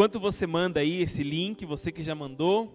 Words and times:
Enquanto 0.00 0.18
você 0.18 0.46
manda 0.46 0.80
aí 0.80 1.02
esse 1.02 1.22
link, 1.22 1.66
você 1.66 1.92
que 1.92 2.02
já 2.02 2.14
mandou, 2.14 2.72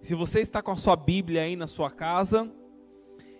se 0.00 0.14
você 0.14 0.40
está 0.40 0.62
com 0.62 0.70
a 0.70 0.76
sua 0.76 0.96
Bíblia 0.96 1.42
aí 1.42 1.56
na 1.56 1.66
sua 1.66 1.90
casa, 1.90 2.50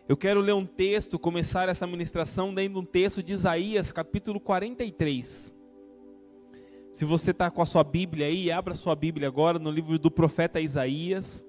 eu 0.07 0.15
quero 0.15 0.41
ler 0.41 0.53
um 0.53 0.67
texto, 0.67 1.19
começar 1.19 1.71
essa 1.71 1.87
ministração 1.87 2.53
lendo 2.53 2.79
um 2.79 2.85
texto 2.85 3.23
de 3.23 3.33
Isaías, 3.33 3.91
capítulo 3.91 4.39
43. 4.39 5.57
Se 6.91 7.07
você 7.07 7.31
está 7.31 7.51
com 7.51 7.63
a 7.63 7.67
sua 7.67 7.83
Bíblia 7.83 8.27
aí, 8.27 8.53
abra 8.53 8.75
sua 8.75 8.95
Bíblia 8.95 9.27
agora 9.27 9.59
no 9.59 9.71
livro 9.71 9.99
do 9.99 10.11
profeta 10.11 10.61
Isaías. 10.61 11.47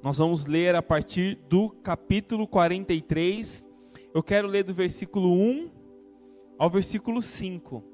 Nós 0.00 0.18
vamos 0.18 0.46
ler 0.46 0.76
a 0.76 0.82
partir 0.82 1.34
do 1.48 1.70
capítulo 1.82 2.46
43. 2.46 3.66
Eu 4.14 4.22
quero 4.22 4.46
ler 4.46 4.62
do 4.62 4.72
versículo 4.72 5.32
1 5.32 5.68
ao 6.56 6.70
versículo 6.70 7.20
5. 7.20 7.89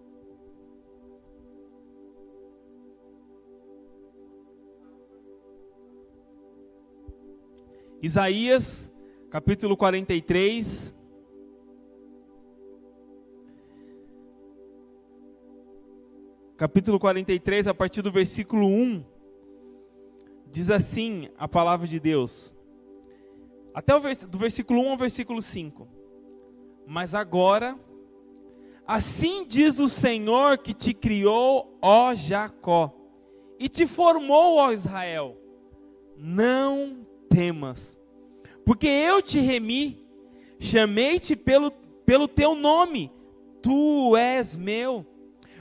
Isaías, 8.02 8.92
capítulo 9.30 9.77
43. 9.77 10.95
Capítulo 16.59 16.98
43, 16.98 17.66
a 17.66 17.74
partir 17.74 18.02
do 18.02 18.12
versículo 18.12 18.66
1. 18.66 19.04
Diz 20.51 20.70
assim 20.70 21.30
a 21.38 21.48
palavra 21.48 21.87
de 21.87 21.98
Deus. 21.98 22.54
Até 23.74 23.95
o 23.95 24.01
vers 24.01 24.24
do 24.24 24.38
versículo 24.38 24.82
1 24.82 24.90
ao 24.90 24.96
versículo 24.96 25.40
5. 25.40 25.88
Mas 26.87 27.15
agora, 27.15 27.78
assim 28.87 29.46
diz 29.46 29.78
o 29.78 29.88
Senhor 29.88 30.59
que 30.59 30.73
te 30.73 30.93
criou, 30.93 31.78
ó 31.80 32.15
Jacó, 32.15 32.95
e 33.59 33.68
te 33.68 33.87
formou, 33.87 34.56
ó 34.56 34.71
Israel. 34.71 35.37
Não 36.16 37.05
temas, 37.37 38.01
porque 38.65 38.87
eu 38.87 39.20
te 39.20 39.38
remi, 39.38 40.02
chamei-te 40.59 41.37
pelo, 41.37 41.70
pelo 42.06 42.26
teu 42.26 42.54
nome, 42.54 43.12
tu 43.60 44.16
és 44.16 44.56
meu. 44.56 45.04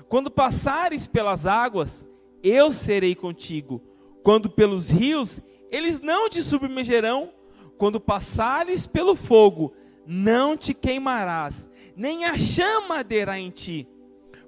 Quando 0.07 0.31
passares 0.31 1.05
pelas 1.05 1.45
águas, 1.45 2.07
eu 2.41 2.71
serei 2.71 3.13
contigo. 3.13 3.81
Quando 4.23 4.49
pelos 4.49 4.89
rios, 4.89 5.41
eles 5.69 5.99
não 5.99 6.29
te 6.29 6.41
submergerão. 6.41 7.33
Quando 7.77 7.99
passares 7.99 8.87
pelo 8.87 9.13
fogo, 9.13 9.73
não 10.07 10.55
te 10.55 10.73
queimarás, 10.73 11.69
nem 11.93 12.23
a 12.23 12.37
chama 12.37 12.99
arderá 12.99 13.37
em 13.37 13.49
ti. 13.49 13.85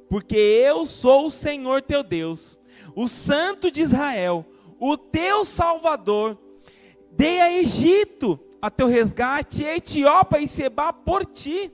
Porque 0.09 0.37
eu 0.37 0.85
sou 0.85 1.25
o 1.25 1.31
Senhor 1.31 1.81
teu 1.81 2.03
Deus, 2.03 2.57
o 2.95 3.05
Santo 3.09 3.69
de 3.69 3.81
Israel, 3.81 4.45
o 4.79 4.95
teu 4.95 5.43
Salvador 5.43 6.46
Dei 7.17 7.41
a 7.41 7.51
Egito 7.51 8.39
a 8.61 8.69
teu 8.69 8.87
resgate, 8.87 9.63
e 9.63 9.65
Etiópia 9.65 10.39
e 10.39 10.47
Seba 10.47 10.93
por 10.93 11.25
ti, 11.25 11.71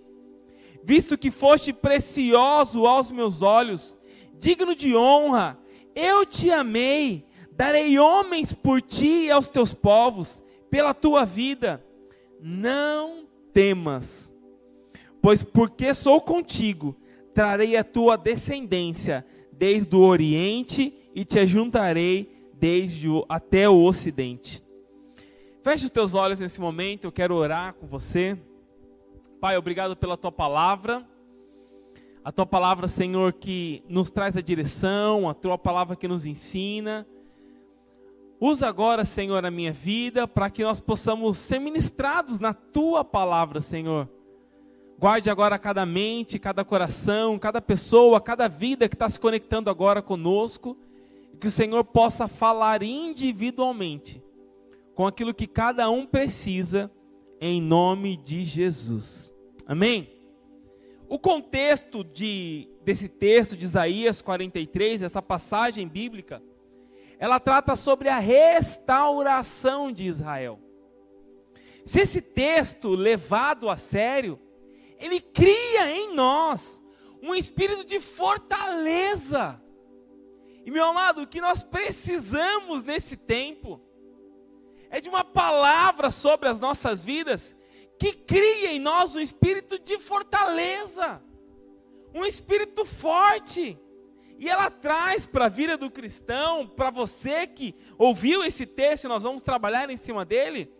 visto 0.84 1.18
que 1.18 1.30
foste 1.30 1.74
precioso 1.74 2.86
aos 2.86 3.12
meus 3.12 3.42
olhos, 3.42 3.98
digno 4.40 4.74
de 4.74 4.96
honra, 4.96 5.60
eu 5.94 6.26
te 6.26 6.50
amei, 6.50 7.26
darei 7.52 8.00
homens 8.00 8.54
por 8.54 8.82
ti 8.82 9.26
e 9.26 9.32
aos 9.32 9.50
teus 9.50 9.74
povos, 9.74 10.42
pela 10.70 10.94
tua 10.94 11.26
vida. 11.26 11.84
Não 12.42 13.28
temas, 13.54 14.34
pois 15.22 15.44
porque 15.44 15.94
sou 15.94 16.22
contigo, 16.22 16.96
trarei 17.34 17.76
a 17.76 17.84
tua 17.84 18.18
descendência 18.18 19.26
desde 19.52 19.96
o 19.96 20.02
oriente 20.02 20.94
e 21.14 21.24
te 21.26 21.40
ajuntarei 21.40 22.50
desde 22.54 23.10
o, 23.10 23.26
até 23.28 23.70
o 23.70 23.84
ocidente. 23.84 24.63
Feche 25.64 25.86
os 25.86 25.92
teus 25.92 26.14
olhos 26.14 26.42
nesse 26.42 26.60
momento, 26.60 27.06
eu 27.06 27.12
quero 27.12 27.36
orar 27.36 27.74
com 27.76 27.88
você. 27.88 28.38
Pai, 29.40 29.56
obrigado 29.56 29.96
pela 29.96 30.18
tua 30.18 30.30
palavra. 30.30 31.08
A 32.22 32.34
tua 32.34 32.46
palavra, 32.46 32.86
Senhor, 32.90 33.32
que 33.32 33.82
nos 33.88 34.12
traz 34.12 34.36
a 34.36 34.42
direção, 34.42 35.30
a 35.30 35.34
tua 35.34 35.58
palavra 35.58 35.96
que 35.96 36.06
nos 36.06 36.26
ensina. 36.26 37.08
Usa 38.42 38.68
agora, 38.68 39.06
Senhor, 39.06 39.46
a 39.46 39.50
minha 39.50 39.72
vida 39.72 40.28
para 40.28 40.50
que 40.50 40.66
nós 40.66 40.82
possamos 40.82 41.38
ser 41.38 41.60
ministrados 41.60 42.42
na 42.42 42.54
tua 42.54 43.06
palavra, 43.06 43.62
Senhor. 43.62 44.10
Guarde 45.00 45.30
agora 45.30 45.58
cada 45.58 45.86
mente, 45.86 46.38
cada 46.38 46.66
coração, 46.66 47.40
cada 47.40 47.62
pessoa, 47.62 48.20
cada 48.20 48.50
vida 48.50 48.90
que 48.90 48.96
está 48.96 49.10
se 49.10 49.18
conectando 49.18 49.70
agora 49.70 50.02
conosco. 50.02 50.76
E 51.34 51.38
que 51.38 51.48
o 51.48 51.52
Senhor 51.52 51.86
possa 51.86 52.28
falar 52.28 52.84
individualmente 52.84 54.22
com 54.96 55.08
aquilo 55.08 55.34
que 55.34 55.48
cada 55.48 55.90
um 55.90 56.06
precisa, 56.06 56.92
em 57.40 57.62
nome 57.62 58.16
de 58.18 58.46
Jesus. 58.46 59.34
Amém? 59.66 60.10
O 61.08 61.20
contexto 61.20 62.04
de, 62.04 62.70
desse 62.84 63.08
texto 63.08 63.56
de 63.56 63.66
Isaías 63.66 64.22
43, 64.22 65.04
essa 65.04 65.22
passagem 65.22 65.88
bíblica, 65.88 66.42
ela 67.20 67.40
trata 67.40 67.76
sobre 67.76 68.10
a 68.10 68.20
restauração 68.20 69.92
de 69.92 70.06
Israel. 70.06 70.60
Se 71.86 72.02
esse 72.02 72.22
texto 72.22 72.90
levado 72.90 73.70
a 73.70 73.78
sério, 73.78 74.40
ele 74.98 75.20
cria 75.20 75.92
em 75.92 76.14
nós 76.14 76.84
um 77.22 77.36
espírito 77.36 77.86
de 77.86 78.00
fortaleza. 78.00 79.62
E 80.66 80.72
meu 80.72 80.86
amado, 80.86 81.22
o 81.24 81.28
que 81.28 81.42
nós 81.42 81.62
precisamos 81.62 82.84
nesse 82.84 83.18
tempo 83.18 83.82
é 84.94 85.02
de 85.02 85.10
uma 85.10 85.24
palavra 85.24 86.12
sobre 86.12 86.48
as 86.48 86.60
nossas 86.60 87.04
vidas 87.04 87.56
que 87.98 88.14
cria 88.14 88.74
em 88.74 88.80
nós 88.80 89.16
um 89.16 89.20
espírito 89.20 89.80
de 89.80 89.98
fortaleza, 89.98 91.20
um 92.14 92.24
espírito 92.24 92.86
forte. 92.86 93.76
E 94.38 94.48
ela 94.48 94.70
traz 94.70 95.26
para 95.26 95.46
a 95.46 95.50
vida 95.50 95.76
do 95.78 95.90
cristão, 95.90 96.68
para 96.68 96.92
você 96.92 97.48
que 97.48 97.74
ouviu 97.98 98.44
esse 98.44 98.68
texto, 98.68 99.10
nós 99.10 99.24
vamos 99.24 99.42
trabalhar 99.42 99.90
em 99.90 99.98
cima 99.98 100.24
dele. 100.24 100.72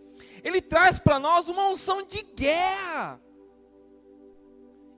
Ele 0.44 0.62
traz 0.62 1.00
para 1.00 1.18
nós 1.18 1.48
uma 1.48 1.68
unção 1.68 2.06
de 2.06 2.22
guerra. 2.22 3.20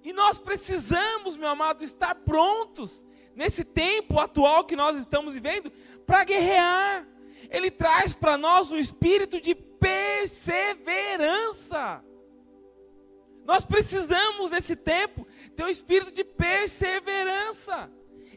E 0.03 0.11
nós 0.11 0.37
precisamos, 0.37 1.37
meu 1.37 1.47
amado, 1.47 1.85
estar 1.85 2.15
prontos 2.15 3.05
nesse 3.33 3.63
tempo 3.63 4.19
atual 4.19 4.65
que 4.65 4.75
nós 4.75 4.97
estamos 4.97 5.35
vivendo 5.35 5.71
para 6.05 6.25
guerrear 6.25 7.14
ele 7.49 7.71
traz 7.71 8.13
para 8.13 8.37
nós 8.37 8.69
um 8.71 8.77
espírito 8.77 9.41
de 9.41 9.55
perseverança. 9.55 12.03
Nós 13.45 13.63
precisamos 13.63 14.51
nesse 14.51 14.75
tempo 14.75 15.25
ter 15.55 15.63
um 15.63 15.69
espírito 15.69 16.11
de 16.11 16.23
perseverança. 16.23 17.91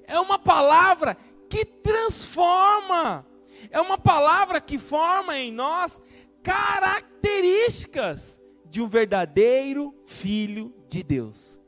É 0.06 0.20
uma 0.20 0.38
palavra 0.38 1.16
que 1.48 1.64
transforma. 1.64 3.26
É 3.70 3.80
uma 3.80 3.98
palavra 3.98 4.60
que 4.60 4.78
forma 4.78 5.36
em 5.36 5.50
nós 5.50 6.00
características 6.42 8.40
de 8.64 8.80
um 8.80 8.88
verdadeiro 8.88 9.92
filho 10.06 10.72
de 10.88 11.02
Deus. 11.02 11.60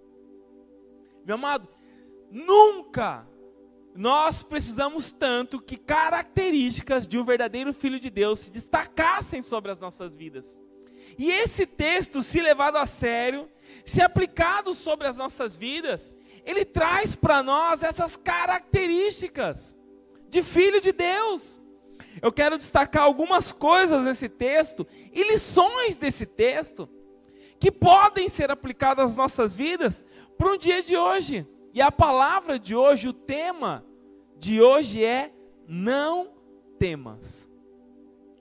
Meu 1.25 1.35
amado, 1.35 1.69
nunca 2.31 3.27
nós 4.01 4.43
precisamos 4.43 5.13
tanto 5.13 5.61
que 5.61 5.77
características 5.77 7.07
de 7.07 7.19
um 7.19 7.25
verdadeiro 7.25 7.75
filho 7.75 8.01
de 8.01 8.09
Deus 8.09 8.39
se 8.39 8.51
destacassem 8.51 9.43
sobre 9.43 9.71
as 9.71 9.79
nossas 9.79 10.17
vidas. 10.17 10.59
E 11.19 11.31
esse 11.31 11.67
texto, 11.67 12.23
se 12.23 12.41
levado 12.41 12.77
a 12.77 12.87
sério, 12.87 13.47
se 13.85 14.01
aplicado 14.01 14.73
sobre 14.73 15.07
as 15.07 15.19
nossas 15.19 15.55
vidas, 15.55 16.15
ele 16.47 16.65
traz 16.65 17.15
para 17.15 17.43
nós 17.43 17.83
essas 17.83 18.17
características 18.17 19.77
de 20.31 20.43
filho 20.43 20.81
de 20.81 20.93
Deus. 20.93 21.61
Eu 22.23 22.33
quero 22.33 22.57
destacar 22.57 23.03
algumas 23.03 23.53
coisas 23.53 24.03
nesse 24.03 24.31
texto 24.31 24.87
e 25.13 25.25
lições 25.25 25.99
desse 25.99 26.25
texto 26.25 26.89
que 27.59 27.71
podem 27.71 28.31
ser 28.31 28.51
aplicadas 28.51 29.11
às 29.11 29.17
nossas 29.19 29.55
vidas 29.55 30.07
para 30.39 30.55
o 30.55 30.57
dia 30.57 30.83
de 30.83 30.97
hoje. 30.97 31.47
E 31.75 31.83
a 31.83 31.93
palavra 31.93 32.59
de 32.59 32.75
hoje, 32.75 33.07
o 33.07 33.13
tema 33.13 33.90
de 34.41 34.61
hoje 34.61 35.05
é 35.05 35.31
não 35.69 36.33
temas. 36.79 37.49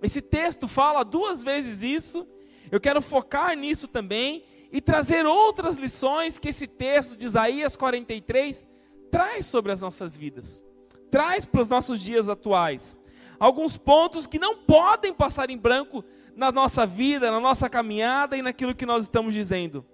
Esse 0.01 0.21
texto 0.21 0.67
fala 0.67 1.03
duas 1.03 1.43
vezes 1.43 1.81
isso. 1.81 2.25
Eu 2.71 2.79
quero 2.79 3.01
focar 3.01 3.55
nisso 3.55 3.87
também 3.87 4.45
e 4.71 4.79
trazer 4.79 5.25
outras 5.25 5.75
lições 5.75 6.39
que 6.39 6.49
esse 6.49 6.65
texto 6.65 7.17
de 7.17 7.25
Isaías 7.25 7.75
43 7.75 8.65
traz 9.11 9.45
sobre 9.45 9.73
as 9.73 9.81
nossas 9.81 10.15
vidas, 10.15 10.63
traz 11.11 11.45
para 11.45 11.61
os 11.61 11.69
nossos 11.69 11.99
dias 11.99 12.29
atuais. 12.29 12.97
Alguns 13.37 13.77
pontos 13.77 14.25
que 14.25 14.39
não 14.39 14.55
podem 14.55 15.13
passar 15.13 15.49
em 15.49 15.57
branco 15.57 16.03
na 16.35 16.51
nossa 16.51 16.85
vida, 16.85 17.29
na 17.29 17.39
nossa 17.39 17.69
caminhada 17.69 18.37
e 18.37 18.41
naquilo 18.41 18.75
que 18.75 18.85
nós 18.85 19.03
estamos 19.03 19.33
dizendo. 19.33 19.85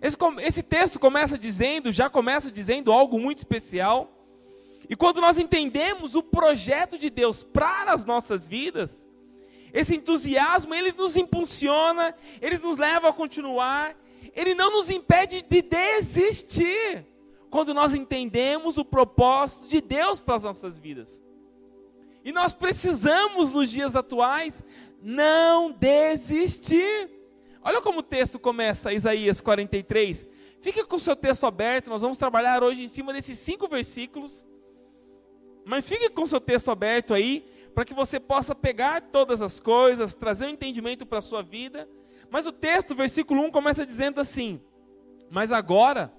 Esse, 0.00 0.16
esse 0.42 0.62
texto 0.62 0.98
começa 0.98 1.36
dizendo, 1.36 1.90
já 1.90 2.08
começa 2.08 2.50
dizendo 2.50 2.92
algo 2.92 3.18
muito 3.18 3.38
especial. 3.38 4.19
E 4.90 4.96
quando 4.96 5.20
nós 5.20 5.38
entendemos 5.38 6.16
o 6.16 6.22
projeto 6.22 6.98
de 6.98 7.08
Deus 7.08 7.44
para 7.44 7.92
as 7.92 8.04
nossas 8.04 8.48
vidas, 8.48 9.08
esse 9.72 9.94
entusiasmo, 9.94 10.74
ele 10.74 10.90
nos 10.90 11.16
impulsiona, 11.16 12.12
ele 12.42 12.58
nos 12.58 12.76
leva 12.76 13.08
a 13.08 13.12
continuar, 13.12 13.96
ele 14.34 14.52
não 14.52 14.72
nos 14.72 14.90
impede 14.90 15.42
de 15.42 15.62
desistir, 15.62 17.06
quando 17.48 17.72
nós 17.72 17.94
entendemos 17.94 18.78
o 18.78 18.84
propósito 18.84 19.68
de 19.68 19.80
Deus 19.80 20.18
para 20.18 20.34
as 20.34 20.42
nossas 20.42 20.76
vidas. 20.76 21.22
E 22.24 22.32
nós 22.32 22.52
precisamos, 22.52 23.54
nos 23.54 23.70
dias 23.70 23.94
atuais, 23.94 24.62
não 25.00 25.70
desistir. 25.70 27.08
Olha 27.62 27.80
como 27.80 28.00
o 28.00 28.02
texto 28.02 28.40
começa, 28.40 28.92
Isaías 28.92 29.40
43. 29.40 30.26
Fique 30.60 30.84
com 30.84 30.96
o 30.96 31.00
seu 31.00 31.14
texto 31.14 31.46
aberto, 31.46 31.88
nós 31.90 32.02
vamos 32.02 32.18
trabalhar 32.18 32.62
hoje 32.64 32.82
em 32.82 32.88
cima 32.88 33.12
desses 33.12 33.38
cinco 33.38 33.68
versículos. 33.68 34.46
Mas 35.64 35.88
fique 35.88 36.08
com 36.10 36.26
seu 36.26 36.40
texto 36.40 36.70
aberto 36.70 37.14
aí, 37.14 37.44
para 37.74 37.84
que 37.84 37.94
você 37.94 38.18
possa 38.18 38.54
pegar 38.54 39.00
todas 39.00 39.40
as 39.40 39.60
coisas, 39.60 40.14
trazer 40.14 40.46
um 40.46 40.50
entendimento 40.50 41.06
para 41.06 41.18
a 41.18 41.22
sua 41.22 41.42
vida. 41.42 41.88
Mas 42.30 42.46
o 42.46 42.52
texto, 42.52 42.94
versículo 42.94 43.42
1, 43.42 43.50
começa 43.50 43.86
dizendo 43.86 44.20
assim: 44.20 44.60
Mas 45.30 45.52
agora, 45.52 46.12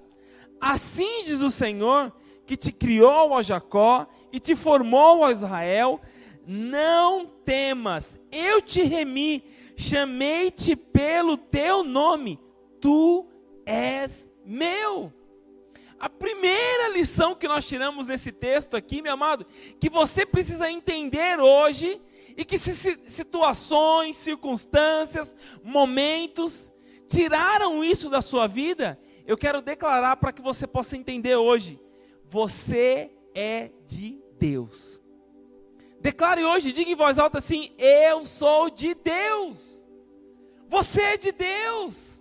assim 0.60 1.24
diz 1.26 1.42
o 1.42 1.52
Senhor, 1.52 2.12
que 2.46 2.56
te 2.56 2.72
criou, 2.72 3.32
ó 3.32 3.42
Jacó, 3.42 4.08
e 4.32 4.40
te 4.40 4.56
formou, 4.56 5.22
ó 5.22 5.30
Israel, 5.30 6.02
não 6.46 7.26
temas, 7.26 8.20
eu 8.32 8.62
te 8.62 8.84
remi, 8.84 9.44
chamei-te 9.76 10.76
pelo 10.76 11.38
teu 11.38 11.84
nome, 11.84 12.40
tu 12.80 13.28
és 13.66 14.32
meu. 14.46 15.14
A 16.02 16.10
primeira 16.10 16.88
lição 16.88 17.36
que 17.36 17.48
nós 17.48 17.68
tiramos 17.68 18.08
nesse 18.08 18.32
texto 18.32 18.76
aqui, 18.76 19.04
meu 19.04 19.14
amado, 19.14 19.46
que 19.80 19.88
você 19.88 20.26
precisa 20.26 20.68
entender 20.68 21.40
hoje, 21.40 22.02
e 22.36 22.44
que 22.44 22.58
situações, 22.58 24.18
circunstâncias, 24.18 25.36
momentos 25.64 26.74
tiraram 27.08 27.84
isso 27.84 28.10
da 28.10 28.20
sua 28.20 28.48
vida, 28.48 29.00
eu 29.28 29.38
quero 29.38 29.62
declarar 29.62 30.18
para 30.18 30.32
que 30.32 30.42
você 30.42 30.66
possa 30.66 30.98
entender 30.98 31.36
hoje: 31.36 31.80
você 32.28 33.12
é 33.36 33.70
de 33.86 34.20
Deus. 34.40 35.04
Declare 36.00 36.44
hoje, 36.44 36.74
diga 36.74 36.90
em 36.90 36.96
voz 36.96 37.20
alta 37.20 37.38
assim: 37.38 37.76
Eu 37.78 38.26
sou 38.26 38.72
de 38.72 38.96
Deus. 38.96 39.86
Você 40.68 41.00
é 41.04 41.18
de 41.18 41.32
Deus. 41.32 42.21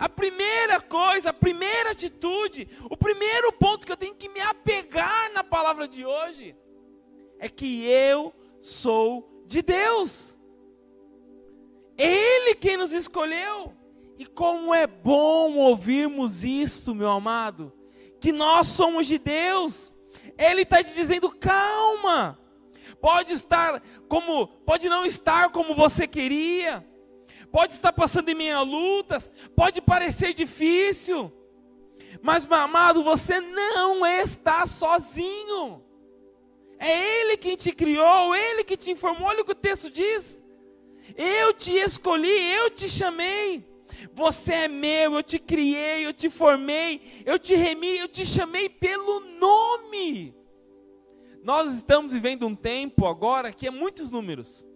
A 0.00 0.08
primeira 0.08 0.80
coisa, 0.80 1.28
a 1.28 1.32
primeira 1.34 1.90
atitude, 1.90 2.66
o 2.88 2.96
primeiro 2.96 3.52
ponto 3.52 3.84
que 3.84 3.92
eu 3.92 3.98
tenho 3.98 4.14
que 4.14 4.30
me 4.30 4.40
apegar 4.40 5.30
na 5.34 5.44
palavra 5.44 5.86
de 5.86 6.06
hoje 6.06 6.56
é 7.38 7.50
que 7.50 7.84
eu 7.84 8.34
sou 8.62 9.44
de 9.46 9.60
Deus. 9.60 10.38
É 11.98 12.06
Ele 12.06 12.54
quem 12.54 12.78
nos 12.78 12.94
escolheu. 12.94 13.76
E 14.16 14.24
como 14.24 14.74
é 14.74 14.86
bom 14.86 15.56
ouvirmos 15.58 16.44
isso, 16.44 16.94
meu 16.94 17.10
amado, 17.10 17.70
que 18.18 18.32
nós 18.32 18.68
somos 18.68 19.06
de 19.06 19.18
Deus. 19.18 19.92
Ele 20.38 20.62
está 20.62 20.82
te 20.82 20.94
dizendo: 20.94 21.30
calma. 21.30 22.38
Pode 23.02 23.34
estar 23.34 23.82
como, 24.08 24.46
pode 24.46 24.88
não 24.88 25.04
estar 25.04 25.50
como 25.52 25.74
você 25.74 26.06
queria 26.06 26.86
pode 27.50 27.72
estar 27.72 27.92
passando 27.92 28.28
em 28.28 28.52
a 28.52 28.62
lutas, 28.62 29.32
pode 29.54 29.80
parecer 29.80 30.32
difícil, 30.32 31.32
mas, 32.22 32.46
meu 32.46 32.58
amado, 32.58 33.04
você 33.04 33.40
não 33.40 34.04
está 34.04 34.66
sozinho. 34.66 35.82
É 36.78 37.20
Ele 37.20 37.36
quem 37.36 37.56
te 37.56 37.72
criou, 37.72 38.34
Ele 38.34 38.64
que 38.64 38.76
te 38.76 38.90
informou. 38.90 39.28
Olha 39.28 39.42
o 39.42 39.44
que 39.44 39.52
o 39.52 39.54
texto 39.54 39.90
diz. 39.90 40.42
Eu 41.16 41.52
te 41.52 41.74
escolhi, 41.74 42.52
eu 42.52 42.70
te 42.70 42.88
chamei. 42.88 43.68
Você 44.12 44.52
é 44.52 44.68
meu, 44.68 45.14
eu 45.14 45.22
te 45.22 45.38
criei, 45.38 46.06
eu 46.06 46.12
te 46.12 46.30
formei, 46.30 47.22
eu 47.26 47.38
te 47.38 47.54
remi, 47.54 47.98
eu 47.98 48.08
te 48.08 48.24
chamei 48.24 48.68
pelo 48.68 49.20
nome. 49.38 50.34
Nós 51.42 51.72
estamos 51.74 52.12
vivendo 52.12 52.46
um 52.46 52.54
tempo 52.54 53.06
agora 53.06 53.52
que 53.52 53.66
é 53.66 53.70
muitos 53.70 54.10
números 54.10 54.66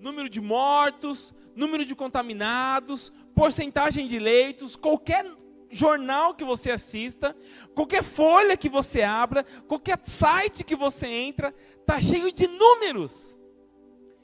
número 0.00 0.30
de 0.30 0.40
mortos, 0.40 1.34
número 1.60 1.84
de 1.84 1.94
contaminados, 1.94 3.12
porcentagem 3.34 4.06
de 4.06 4.18
leitos, 4.18 4.76
qualquer 4.76 5.26
jornal 5.70 6.34
que 6.34 6.42
você 6.42 6.70
assista, 6.70 7.36
qualquer 7.74 8.02
folha 8.02 8.56
que 8.56 8.68
você 8.68 9.02
abra, 9.02 9.44
qualquer 9.68 10.00
site 10.04 10.64
que 10.64 10.74
você 10.74 11.06
entra, 11.06 11.54
está 11.78 12.00
cheio 12.00 12.32
de 12.32 12.48
números. 12.48 13.38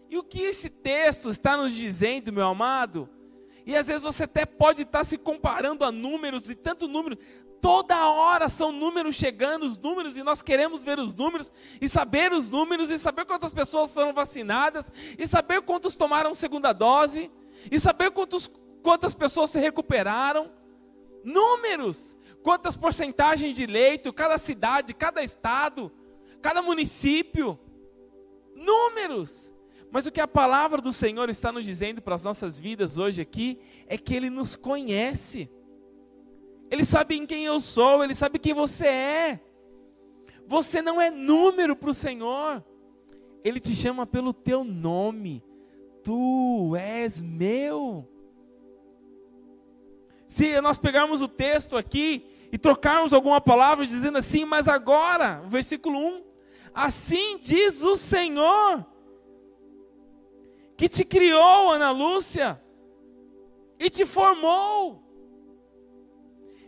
E 0.09 0.17
o 0.17 0.25
que 0.25 0.41
esse 0.41 0.71
texto 0.71 1.31
está 1.31 1.57
nos 1.57 1.73
dizendo, 1.73 2.33
meu 2.33 2.47
amado? 2.47 3.09
E 3.67 3.77
às 3.77 3.87
vezes 3.87 4.03
você 4.03 4.25
até 4.25 4.47
pode 4.47 4.83
estar 4.83 5.05
se 5.05 5.19
comparando 5.19 5.85
a 5.85 5.93
números, 5.93 6.49
e 6.49 6.55
tanto 6.55 6.89
número, 6.89 7.19
toda 7.61 8.09
hora 8.09 8.49
são 8.49 8.73
números 8.73 9.17
chegando, 9.17 9.65
os 9.65 9.77
números, 9.79 10.17
e 10.17 10.23
nós 10.23 10.43
queremos 10.43 10.85
ver 10.85 10.99
os 10.99 11.15
números, 11.15 11.53
e 11.81 11.89
saber 11.89 12.33
os 12.33 12.51
números, 12.51 12.91
e 12.91 12.99
saber 12.99 13.25
quantas 13.25 13.53
pessoas 13.53 13.93
foram 13.93 14.13
vacinadas, 14.13 14.91
e 15.19 15.27
saber 15.27 15.63
quantos 15.63 15.97
tomaram 15.97 16.35
segunda 16.35 16.73
dose, 16.73 17.31
e 17.71 17.79
saber 17.79 18.11
quantos, 18.11 18.51
quantas 18.83 19.15
pessoas 19.15 19.51
se 19.51 19.59
recuperaram. 19.59 20.51
Números! 21.25 22.17
Quantas 22.43 22.77
porcentagens 22.77 23.57
de 23.57 23.67
leito, 23.67 24.13
cada 24.13 24.39
cidade, 24.39 24.95
cada 24.95 25.23
estado, 25.23 25.91
cada 26.41 26.63
município. 26.63 27.59
Números! 28.55 29.53
Mas 29.91 30.07
o 30.07 30.13
que 30.13 30.21
a 30.21 30.29
palavra 30.29 30.81
do 30.81 30.93
Senhor 30.93 31.29
está 31.29 31.51
nos 31.51 31.65
dizendo 31.65 32.01
para 32.03 32.15
as 32.15 32.23
nossas 32.23 32.59
vidas 32.59 32.99
hoje 32.99 33.21
aqui 33.21 33.59
é 33.87 33.97
que 33.97 34.15
Ele 34.15 34.31
nos 34.31 34.55
conhece. 34.55 35.51
Ele 36.71 36.85
sabe 36.85 37.17
em 37.17 37.27
quem 37.27 37.45
eu 37.45 37.61
sou, 37.61 38.03
Ele 38.03 38.15
sabe 38.15 38.39
quem 38.39 38.53
você 38.53 38.87
é. 38.87 39.41
Você 40.47 40.81
não 40.81 41.01
é 41.01 41.11
número 41.11 41.75
para 41.75 41.91
o 41.91 41.95
Senhor. 41.95 42.65
Ele 43.45 43.61
te 43.61 43.75
chama 43.75 44.07
pelo 44.07 44.33
teu 44.33 44.65
nome. 44.65 45.43
Tu 46.03 46.77
és 46.77 47.21
meu. 47.21 48.09
Se 50.27 50.61
nós 50.61 50.79
pegarmos 50.79 51.23
o 51.23 51.29
texto 51.29 51.77
aqui 51.77 52.27
e 52.51 52.59
trocarmos 52.59 53.13
alguma 53.13 53.41
palavra 53.41 53.87
dizendo 53.87 54.19
assim, 54.19 54.45
mas 54.45 54.69
agora, 54.69 55.43
versículo 55.47 55.99
1, 55.99 56.23
assim 56.75 57.39
diz 57.39 57.83
o 57.83 57.97
Senhor, 57.97 58.85
que 60.77 60.89
te 60.89 61.05
criou, 61.05 61.71
Ana 61.71 61.91
Lúcia, 61.91 62.61
e 63.79 63.89
te 63.89 64.05
formou. 64.05 65.06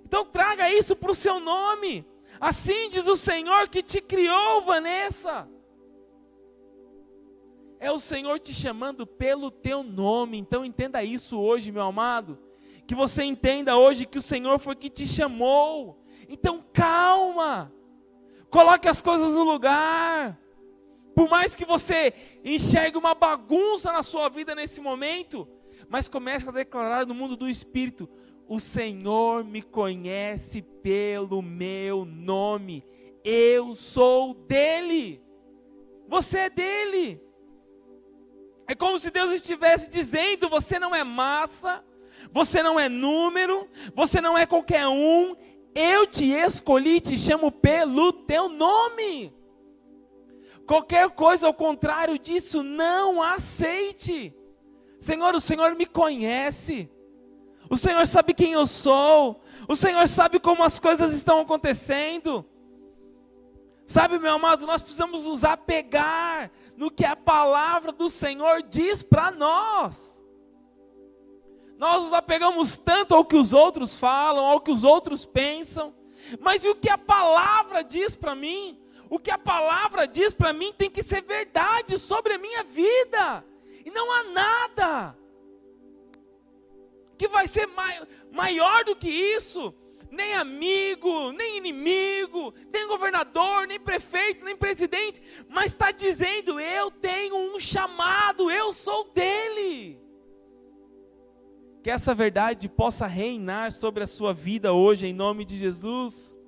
Então 0.09 0.25
traga 0.25 0.73
isso 0.73 0.97
para 0.97 1.11
o 1.11 1.15
seu 1.15 1.39
nome. 1.39 2.03
Assim 2.41 2.89
diz 2.89 3.07
o 3.07 3.15
Senhor 3.15 3.69
que 3.69 3.83
te 3.83 4.01
criou, 4.01 4.63
Vanessa. 4.63 5.47
É 7.79 7.93
o 7.93 7.99
Senhor 7.99 8.41
te 8.41 8.55
chamando 8.55 9.07
pelo 9.07 9.51
teu 9.51 9.83
nome. 9.83 10.39
Então 10.39 10.65
entenda 10.65 11.05
isso 11.05 11.39
hoje, 11.39 11.71
meu 11.71 11.83
amado. 11.83 12.39
Que 12.87 12.95
você 12.95 13.23
entenda 13.23 13.77
hoje 13.77 14.07
que 14.07 14.17
o 14.17 14.23
Senhor 14.23 14.59
foi 14.59 14.75
que 14.75 14.89
te 14.89 15.07
chamou. 15.07 16.03
Então 16.27 16.65
calma. 16.73 17.71
Coloque 18.49 18.89
as 18.89 19.03
coisas 19.03 19.35
no 19.35 19.45
lugar. 19.45 20.41
Por 21.15 21.29
mais 21.29 21.55
que 21.55 21.67
você 21.67 22.15
enxergue 22.43 22.97
uma 22.97 23.15
bagunça 23.15 23.93
na 23.93 24.03
sua 24.03 24.31
vida 24.31 24.55
nesse 24.55 24.81
momento, 24.81 25.47
mas 25.87 26.09
comece 26.09 26.49
a 26.49 26.53
declarar 26.53 27.05
no 27.05 27.15
mundo 27.15 27.37
do 27.37 27.47
espírito: 27.47 28.09
o 28.49 28.59
Senhor 28.59 29.45
me 29.45 29.61
conhece 29.61 30.63
pelo 30.63 31.43
meu 31.43 32.07
nome. 32.07 32.83
Eu 33.23 33.75
sou 33.75 34.33
dele. 34.33 35.23
Você 36.09 36.39
é 36.39 36.51
dele. 36.51 37.23
É 38.67 38.75
como 38.75 38.99
se 38.99 39.11
Deus 39.11 39.31
estivesse 39.33 39.91
dizendo: 39.91 40.49
você 40.49 40.79
não 40.79 40.95
é 40.95 41.05
massa, 41.05 41.85
você 42.33 42.63
não 42.63 42.81
é 42.81 42.89
número, 42.89 43.69
você 43.95 44.19
não 44.19 44.37
é 44.37 44.47
qualquer 44.47 44.89
um. 44.89 45.37
Eu 45.75 46.07
te 46.07 46.31
escolhi 46.31 47.01
te 47.01 47.19
chamo 47.19 47.53
pelo 47.53 48.13
teu 48.13 48.49
nome. 48.49 49.31
Qualquer 50.67 51.11
coisa 51.11 51.47
ao 51.47 51.55
contrário 51.55 52.19
disso, 52.19 52.63
não 52.63 53.23
aceite. 53.23 54.35
Senhor, 54.99 55.35
o 55.35 55.41
Senhor 55.41 55.75
me 55.75 55.85
conhece. 55.85 56.91
O 57.71 57.77
Senhor 57.77 58.07
sabe 58.07 58.35
quem 58.35 58.53
eu 58.53 58.67
sou. 58.67 59.41
O 59.69 59.77
Senhor 59.77 60.07
sabe 60.09 60.41
como 60.41 60.63
as 60.63 60.79
coisas 60.79 61.13
estão 61.13 61.41
acontecendo. 61.41 62.45
Sabe, 63.87 64.19
meu 64.19 64.33
amado, 64.33 64.67
nós 64.67 64.83
precisamos 64.83 65.25
nos 65.25 65.45
apegar 65.45 66.51
no 66.77 66.91
que 66.91 67.05
a 67.05 67.17
palavra 67.17 67.91
do 67.91 68.09
Senhor 68.09 68.63
diz 68.63 69.03
para 69.03 69.31
nós. 69.31 70.23
Nós 71.79 72.05
nos 72.05 72.13
apegamos 72.13 72.77
tanto 72.77 73.15
ao 73.15 73.25
que 73.25 73.37
os 73.37 73.53
outros 73.53 73.97
falam, 73.97 74.45
ao 74.45 74.61
que 74.61 74.71
os 74.71 74.85
outros 74.85 75.25
pensam, 75.25 75.95
mas 76.41 76.65
e 76.65 76.69
o 76.69 76.75
que 76.75 76.91
a 76.91 76.99
palavra 76.99 77.83
diz 77.83 78.17
para 78.17 78.35
mim? 78.35 78.79
O 79.09 79.19
que 79.19 79.31
a 79.31 79.39
palavra 79.39 80.07
diz 80.07 80.35
para 80.35 80.53
mim 80.53 80.73
tem 80.77 80.91
que 80.91 81.03
ser 81.03 81.23
verdade 81.23 81.99
sobre 81.99 82.35
a 82.35 82.39
minha 82.39 82.65
vida. 82.65 83.45
E 83.85 83.91
não 83.91 84.13
há 84.13 84.25
nada 84.25 85.19
que 87.19 87.29
vai 87.29 87.49
ser 87.49 87.67
mai, 87.67 88.01
maior 88.31 88.85
do 88.85 88.95
que 88.95 89.11
isso. 89.11 89.75
Nem 90.11 90.33
amigo, 90.33 91.33
nem 91.33 91.59
inimigo, 91.59 92.55
nem 92.73 92.89
governador, 92.89 93.67
nem 93.67 93.79
prefeito, 93.79 94.43
nem 94.43 94.57
presidente, 94.57 95.21
mas 95.49 95.67
está 95.67 95.91
dizendo: 95.91 96.59
eu 96.59 96.91
tenho 96.91 97.37
um 97.37 97.61
chamado, 97.61 98.51
eu 98.51 98.73
sou 98.73 99.13
dele. 99.13 100.01
Que 101.83 101.91
essa 101.91 102.15
verdade 102.15 102.69
possa 102.69 103.07
reinar 103.07 103.71
sobre 103.71 104.03
a 104.03 104.07
sua 104.07 104.33
vida 104.33 104.73
hoje, 104.73 105.07
em 105.07 105.13
nome 105.13 105.45
de 105.45 105.59
Jesus. 105.59 106.39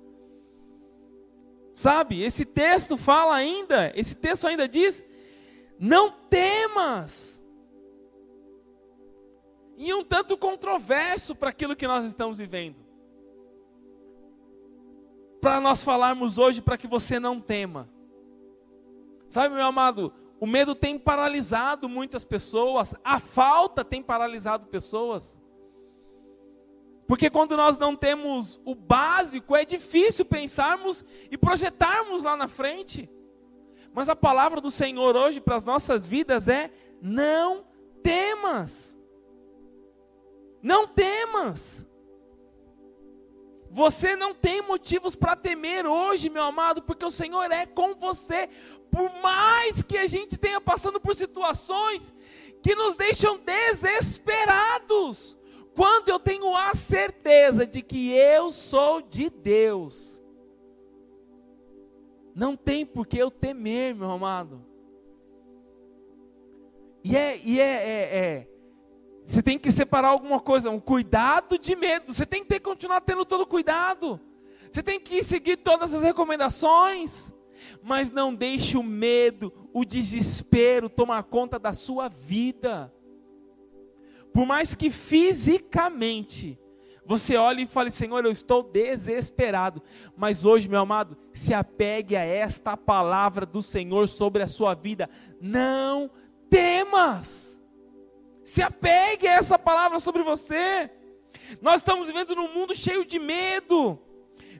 Sabe, 1.75 2.23
esse 2.23 2.45
texto 2.45 2.97
fala 2.97 3.35
ainda, 3.35 3.91
esse 3.95 4.15
texto 4.15 4.47
ainda 4.47 4.67
diz: 4.67 5.05
não 5.79 6.11
temas. 6.29 7.40
E 9.83 9.91
um 9.95 10.03
tanto 10.03 10.37
controverso 10.37 11.35
para 11.35 11.49
aquilo 11.49 11.75
que 11.75 11.87
nós 11.87 12.05
estamos 12.05 12.37
vivendo. 12.37 12.85
Para 15.41 15.59
nós 15.59 15.83
falarmos 15.83 16.37
hoje 16.37 16.61
para 16.61 16.77
que 16.77 16.85
você 16.85 17.19
não 17.19 17.41
tema. 17.41 17.89
Sabe, 19.27 19.55
meu 19.55 19.65
amado, 19.65 20.13
o 20.39 20.45
medo 20.45 20.75
tem 20.75 20.99
paralisado 20.99 21.89
muitas 21.89 22.23
pessoas, 22.23 22.93
a 23.03 23.19
falta 23.19 23.83
tem 23.83 24.03
paralisado 24.03 24.67
pessoas. 24.67 25.41
Porque 27.07 27.27
quando 27.27 27.57
nós 27.57 27.79
não 27.79 27.95
temos 27.95 28.61
o 28.63 28.75
básico, 28.75 29.55
é 29.55 29.65
difícil 29.65 30.25
pensarmos 30.25 31.03
e 31.31 31.35
projetarmos 31.39 32.21
lá 32.21 32.37
na 32.37 32.47
frente. 32.47 33.09
Mas 33.91 34.09
a 34.09 34.15
palavra 34.15 34.61
do 34.61 34.69
Senhor 34.69 35.15
hoje 35.15 35.41
para 35.41 35.55
as 35.55 35.65
nossas 35.65 36.07
vidas 36.07 36.47
é: 36.47 36.69
não 37.01 37.65
temas. 38.03 39.00
Não 40.61 40.87
temas. 40.87 41.87
Você 43.69 44.15
não 44.17 44.33
tem 44.33 44.61
motivos 44.61 45.15
para 45.15 45.35
temer 45.35 45.85
hoje, 45.85 46.29
meu 46.29 46.43
amado, 46.43 46.81
porque 46.81 47.05
o 47.05 47.11
Senhor 47.11 47.49
é 47.51 47.65
com 47.65 47.95
você. 47.95 48.49
Por 48.91 49.09
mais 49.21 49.81
que 49.81 49.97
a 49.97 50.05
gente 50.05 50.37
tenha 50.37 50.59
passando 50.59 50.99
por 50.99 51.15
situações 51.15 52.13
que 52.61 52.75
nos 52.75 52.97
deixam 52.97 53.39
desesperados, 53.39 55.37
quando 55.73 56.09
eu 56.09 56.19
tenho 56.19 56.53
a 56.55 56.75
certeza 56.75 57.65
de 57.65 57.81
que 57.81 58.11
eu 58.11 58.51
sou 58.51 59.01
de 59.01 59.29
Deus, 59.29 60.21
não 62.35 62.57
tem 62.57 62.85
por 62.85 63.07
que 63.07 63.17
eu 63.17 63.31
temer, 63.31 63.95
meu 63.95 64.11
amado. 64.11 64.65
E 67.03 67.15
é, 67.15 67.39
e 67.43 67.59
é, 67.59 67.63
é, 67.63 68.17
é 68.17 68.47
você 69.31 69.41
tem 69.41 69.57
que 69.57 69.71
separar 69.71 70.09
alguma 70.09 70.41
coisa, 70.41 70.69
um 70.69 70.79
cuidado 70.79 71.57
de 71.57 71.73
medo. 71.73 72.13
Você 72.13 72.25
tem 72.25 72.43
que 72.43 72.49
ter, 72.49 72.59
continuar 72.59 72.99
tendo 72.99 73.23
todo 73.23 73.47
cuidado. 73.47 74.19
Você 74.69 74.83
tem 74.83 74.99
que 74.99 75.23
seguir 75.23 75.55
todas 75.55 75.93
as 75.93 76.03
recomendações. 76.03 77.33
Mas 77.81 78.11
não 78.11 78.35
deixe 78.35 78.77
o 78.77 78.83
medo, 78.83 79.53
o 79.73 79.85
desespero 79.85 80.89
tomar 80.89 81.23
conta 81.23 81.57
da 81.57 81.73
sua 81.73 82.09
vida. 82.09 82.93
Por 84.33 84.45
mais 84.45 84.75
que 84.75 84.89
fisicamente 84.89 86.59
você 87.05 87.37
olhe 87.37 87.63
e 87.63 87.67
fale, 87.67 87.89
Senhor, 87.89 88.25
eu 88.25 88.31
estou 88.31 88.61
desesperado. 88.61 89.81
Mas 90.17 90.43
hoje, 90.43 90.67
meu 90.67 90.81
amado, 90.81 91.17
se 91.33 91.53
apegue 91.53 92.17
a 92.17 92.23
esta 92.25 92.75
palavra 92.75 93.45
do 93.45 93.61
Senhor 93.61 94.09
sobre 94.09 94.43
a 94.43 94.47
sua 94.47 94.73
vida. 94.73 95.09
Não 95.39 96.11
temas. 96.49 97.50
Se 98.51 98.61
apegue 98.61 99.29
a 99.29 99.35
essa 99.35 99.57
palavra 99.57 99.97
sobre 99.97 100.23
você. 100.23 100.91
Nós 101.61 101.75
estamos 101.75 102.07
vivendo 102.07 102.35
num 102.35 102.53
mundo 102.53 102.75
cheio 102.75 103.05
de 103.05 103.17
medo. 103.17 103.97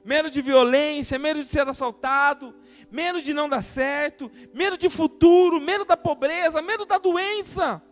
Medo 0.02 0.30
de 0.30 0.40
violência, 0.40 1.18
medo 1.18 1.40
de 1.40 1.44
ser 1.44 1.68
assaltado, 1.68 2.54
medo 2.90 3.20
de 3.20 3.34
não 3.34 3.50
dar 3.50 3.60
certo, 3.60 4.32
medo 4.54 4.78
de 4.78 4.88
futuro, 4.88 5.60
medo 5.60 5.84
da 5.84 5.94
pobreza, 5.94 6.62
medo 6.62 6.86
da 6.86 6.96
doença, 6.96 7.82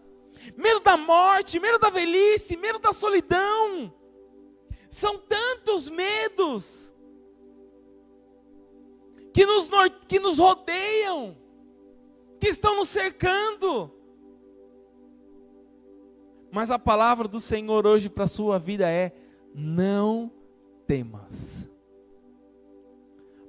medo 0.57 0.81
da 0.81 0.97
morte, 0.97 1.61
medo 1.61 1.79
da 1.79 1.91
velhice, 1.91 2.57
medo 2.57 2.79
da 2.79 2.95
solidão. 2.95 3.93
São 4.89 5.19
tantos 5.19 5.91
medos 5.91 6.95
que 9.35 9.45
nos, 9.45 9.69
que 10.09 10.19
nos 10.19 10.39
rodeiam, 10.39 11.37
que 12.41 12.49
estão 12.49 12.75
nos 12.77 12.89
cercando. 12.89 14.00
Mas 16.51 16.71
a 16.71 16.79
palavra 16.79 17.29
do 17.29 17.41
Senhor 17.41 17.87
hoje 17.87 18.09
para 18.09 18.25
a 18.25 18.29
sua 18.29 18.59
vida 18.59 18.89
é: 18.89 19.13
não 19.55 20.31
temas. 20.87 21.71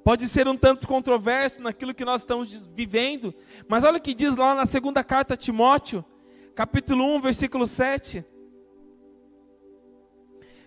Pode 0.03 0.27
ser 0.27 0.47
um 0.47 0.57
tanto 0.57 0.87
controverso 0.87 1.61
naquilo 1.61 1.93
que 1.93 2.03
nós 2.03 2.21
estamos 2.21 2.67
vivendo, 2.73 3.33
mas 3.67 3.83
olha 3.83 3.97
o 3.97 4.01
que 4.01 4.15
diz 4.15 4.35
lá 4.35 4.55
na 4.55 4.65
segunda 4.65 5.03
carta 5.03 5.35
a 5.35 5.37
Timóteo, 5.37 6.03
capítulo 6.55 7.03
1, 7.15 7.21
versículo 7.21 7.67
7. 7.67 8.25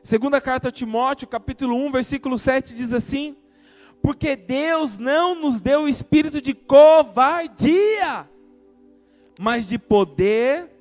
Segunda 0.03 0.41
carta 0.41 0.69
a 0.69 0.73
Timóteo, 0.73 1.27
capítulo 1.27 1.75
1, 1.87 1.91
versículo 1.91 2.39
7 2.39 2.75
diz 2.75 2.93
assim: 2.93 3.37
Porque 4.03 4.37
Deus 4.37 4.99
não 4.99 5.35
nos 5.35 5.61
deu 5.61 5.85
o 5.85 5.89
espírito 5.89 6.41
de 6.41 6.55
covardia, 6.55 8.29
mas 9.41 9.67
de 9.67 9.79
poder, 9.79 10.74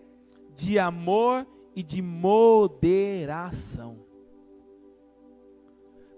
de 0.55 0.79
amor 0.79 1.45
e 1.75 1.83
de 1.83 2.01
moderação. 2.01 4.03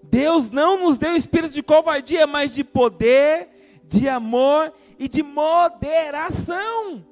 Deus 0.02 0.50
não 0.50 0.78
nos 0.78 0.98
deu 0.98 1.16
espírito 1.16 1.54
de 1.54 1.62
covardia, 1.62 2.26
mas 2.26 2.54
de 2.54 2.62
poder, 2.62 3.48
de 3.84 4.08
amor 4.08 4.72
e 4.98 5.08
de 5.08 5.22
moderação. 5.22 7.04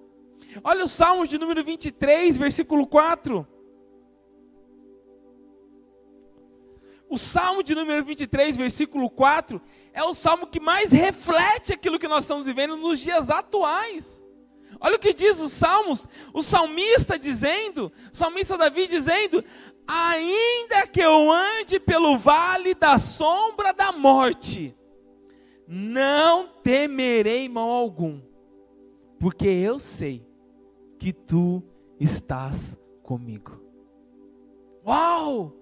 Olha 0.62 0.84
o 0.84 0.88
Salmo 0.88 1.26
de 1.26 1.36
número 1.36 1.64
23, 1.64 2.36
versículo 2.36 2.86
4. 2.86 3.46
O 7.08 7.18
Salmo 7.18 7.62
de 7.62 7.74
número 7.74 8.04
23, 8.04 8.56
versículo 8.56 9.10
4, 9.10 9.60
é 9.92 10.02
o 10.02 10.14
salmo 10.14 10.48
que 10.48 10.58
mais 10.58 10.90
reflete 10.90 11.72
aquilo 11.72 11.98
que 11.98 12.08
nós 12.08 12.24
estamos 12.24 12.46
vivendo 12.46 12.76
nos 12.76 12.98
dias 12.98 13.30
atuais. 13.30 14.23
Olha 14.84 14.96
o 14.96 14.98
que 14.98 15.14
diz 15.14 15.40
os 15.40 15.50
salmos, 15.50 16.06
o 16.34 16.42
salmista 16.42 17.18
dizendo, 17.18 17.90
o 18.12 18.14
salmista 18.14 18.58
Davi 18.58 18.86
dizendo: 18.86 19.42
Ainda 19.86 20.86
que 20.86 21.00
eu 21.00 21.32
ande 21.32 21.80
pelo 21.80 22.18
vale 22.18 22.74
da 22.74 22.98
sombra 22.98 23.72
da 23.72 23.92
morte, 23.92 24.76
não 25.66 26.46
temerei 26.62 27.48
mal 27.48 27.70
algum, 27.70 28.20
porque 29.18 29.48
eu 29.48 29.78
sei 29.78 30.22
que 30.98 31.14
tu 31.14 31.62
estás 31.98 32.78
comigo. 33.02 33.58
Uau! 34.86 35.56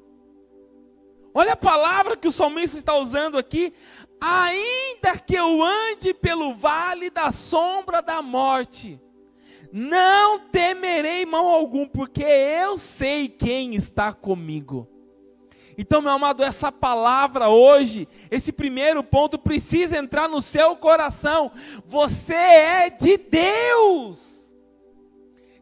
Olha 1.32 1.52
a 1.52 1.56
palavra 1.56 2.16
que 2.16 2.26
o 2.26 2.32
salmista 2.32 2.76
está 2.76 2.96
usando 2.96 3.38
aqui. 3.38 3.72
Ainda 4.20 5.16
que 5.16 5.34
eu 5.36 5.62
ande 5.62 6.12
pelo 6.12 6.54
vale 6.56 7.08
da 7.08 7.30
sombra 7.30 8.02
da 8.02 8.20
morte, 8.20 9.00
não 9.72 10.38
temerei 10.38 11.24
mal 11.24 11.46
algum, 11.46 11.86
porque 11.86 12.22
eu 12.22 12.76
sei 12.76 13.26
quem 13.26 13.74
está 13.74 14.12
comigo. 14.12 14.86
Então, 15.78 16.02
meu 16.02 16.12
amado, 16.12 16.42
essa 16.42 16.70
palavra 16.70 17.48
hoje, 17.48 18.06
esse 18.30 18.52
primeiro 18.52 19.02
ponto 19.02 19.38
precisa 19.38 19.96
entrar 19.96 20.28
no 20.28 20.42
seu 20.42 20.76
coração. 20.76 21.50
Você 21.86 22.34
é 22.34 22.90
de 22.90 23.16
Deus. 23.16 24.54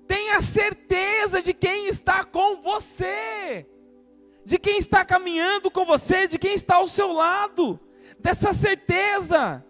Tenha 0.09 0.41
certeza 0.41 1.41
de 1.41 1.55
quem 1.55 1.87
está 1.87 2.25
com 2.25 2.57
você, 2.57 3.65
de 4.45 4.59
quem 4.59 4.79
está 4.79 5.05
caminhando 5.05 5.71
com 5.71 5.85
você, 5.85 6.27
de 6.27 6.37
quem 6.37 6.55
está 6.55 6.77
ao 6.77 6.89
seu 6.89 7.13
lado. 7.13 7.79
Dessa 8.19 8.53
certeza 8.53 9.65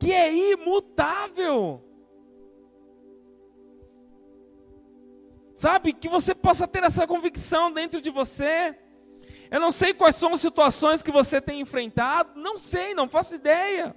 que 0.00 0.12
é 0.12 0.34
imutável. 0.52 1.91
Sabe? 5.62 5.92
Que 5.92 6.08
você 6.08 6.34
possa 6.34 6.66
ter 6.66 6.82
essa 6.82 7.06
convicção 7.06 7.70
dentro 7.70 8.00
de 8.00 8.10
você. 8.10 8.76
Eu 9.48 9.60
não 9.60 9.70
sei 9.70 9.94
quais 9.94 10.16
são 10.16 10.34
as 10.34 10.40
situações 10.40 11.04
que 11.04 11.12
você 11.12 11.40
tem 11.40 11.60
enfrentado, 11.60 12.32
não 12.34 12.58
sei, 12.58 12.94
não 12.94 13.08
faço 13.08 13.36
ideia. 13.36 13.94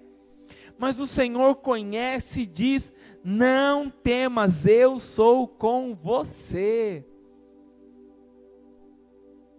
Mas 0.77 0.99
o 0.99 1.07
Senhor 1.07 1.55
conhece 1.55 2.41
e 2.41 2.45
diz: 2.45 2.93
Não 3.23 3.89
temas, 3.89 4.67
eu 4.67 4.99
sou 4.99 5.47
com 5.47 5.95
você. 5.95 7.03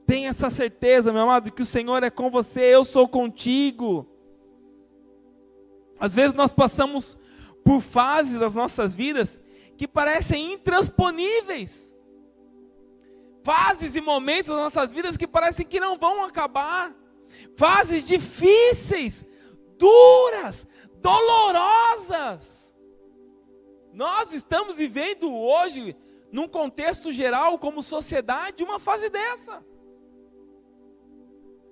Tenha 0.06 0.28
essa 0.28 0.48
certeza, 0.48 1.12
meu 1.12 1.22
amado, 1.22 1.50
que 1.50 1.62
o 1.62 1.66
Senhor 1.66 2.04
é 2.04 2.10
com 2.10 2.30
você, 2.30 2.60
eu 2.60 2.84
sou 2.84 3.08
contigo. 3.08 4.06
Às 5.98 6.14
vezes 6.14 6.36
nós 6.36 6.52
passamos 6.52 7.18
por 7.64 7.80
fases 7.80 8.38
das 8.38 8.54
nossas 8.54 8.94
vidas 8.94 9.42
que 9.76 9.88
parecem 9.88 10.52
intransponíveis. 10.52 11.95
Fases 13.46 13.94
e 13.94 14.00
momentos 14.00 14.48
das 14.48 14.58
nossas 14.58 14.92
vidas 14.92 15.16
que 15.16 15.24
parecem 15.24 15.64
que 15.64 15.78
não 15.78 15.96
vão 15.96 16.24
acabar. 16.24 16.92
Fases 17.56 18.02
difíceis, 18.02 19.24
duras, 19.78 20.66
dolorosas. 20.96 22.74
Nós 23.92 24.32
estamos 24.32 24.78
vivendo 24.78 25.32
hoje, 25.32 25.96
num 26.32 26.48
contexto 26.48 27.12
geral, 27.12 27.56
como 27.56 27.84
sociedade, 27.84 28.64
uma 28.64 28.80
fase 28.80 29.08
dessa. 29.08 29.64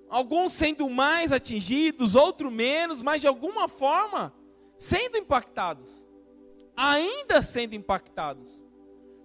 Alguns 0.08 0.52
sendo 0.52 0.88
mais 0.88 1.32
atingidos, 1.32 2.14
outros 2.14 2.52
menos, 2.52 3.02
mas 3.02 3.20
de 3.20 3.26
alguma 3.26 3.66
forma 3.66 4.32
sendo 4.78 5.18
impactados. 5.18 6.08
Ainda 6.76 7.42
sendo 7.42 7.74
impactados. 7.74 8.63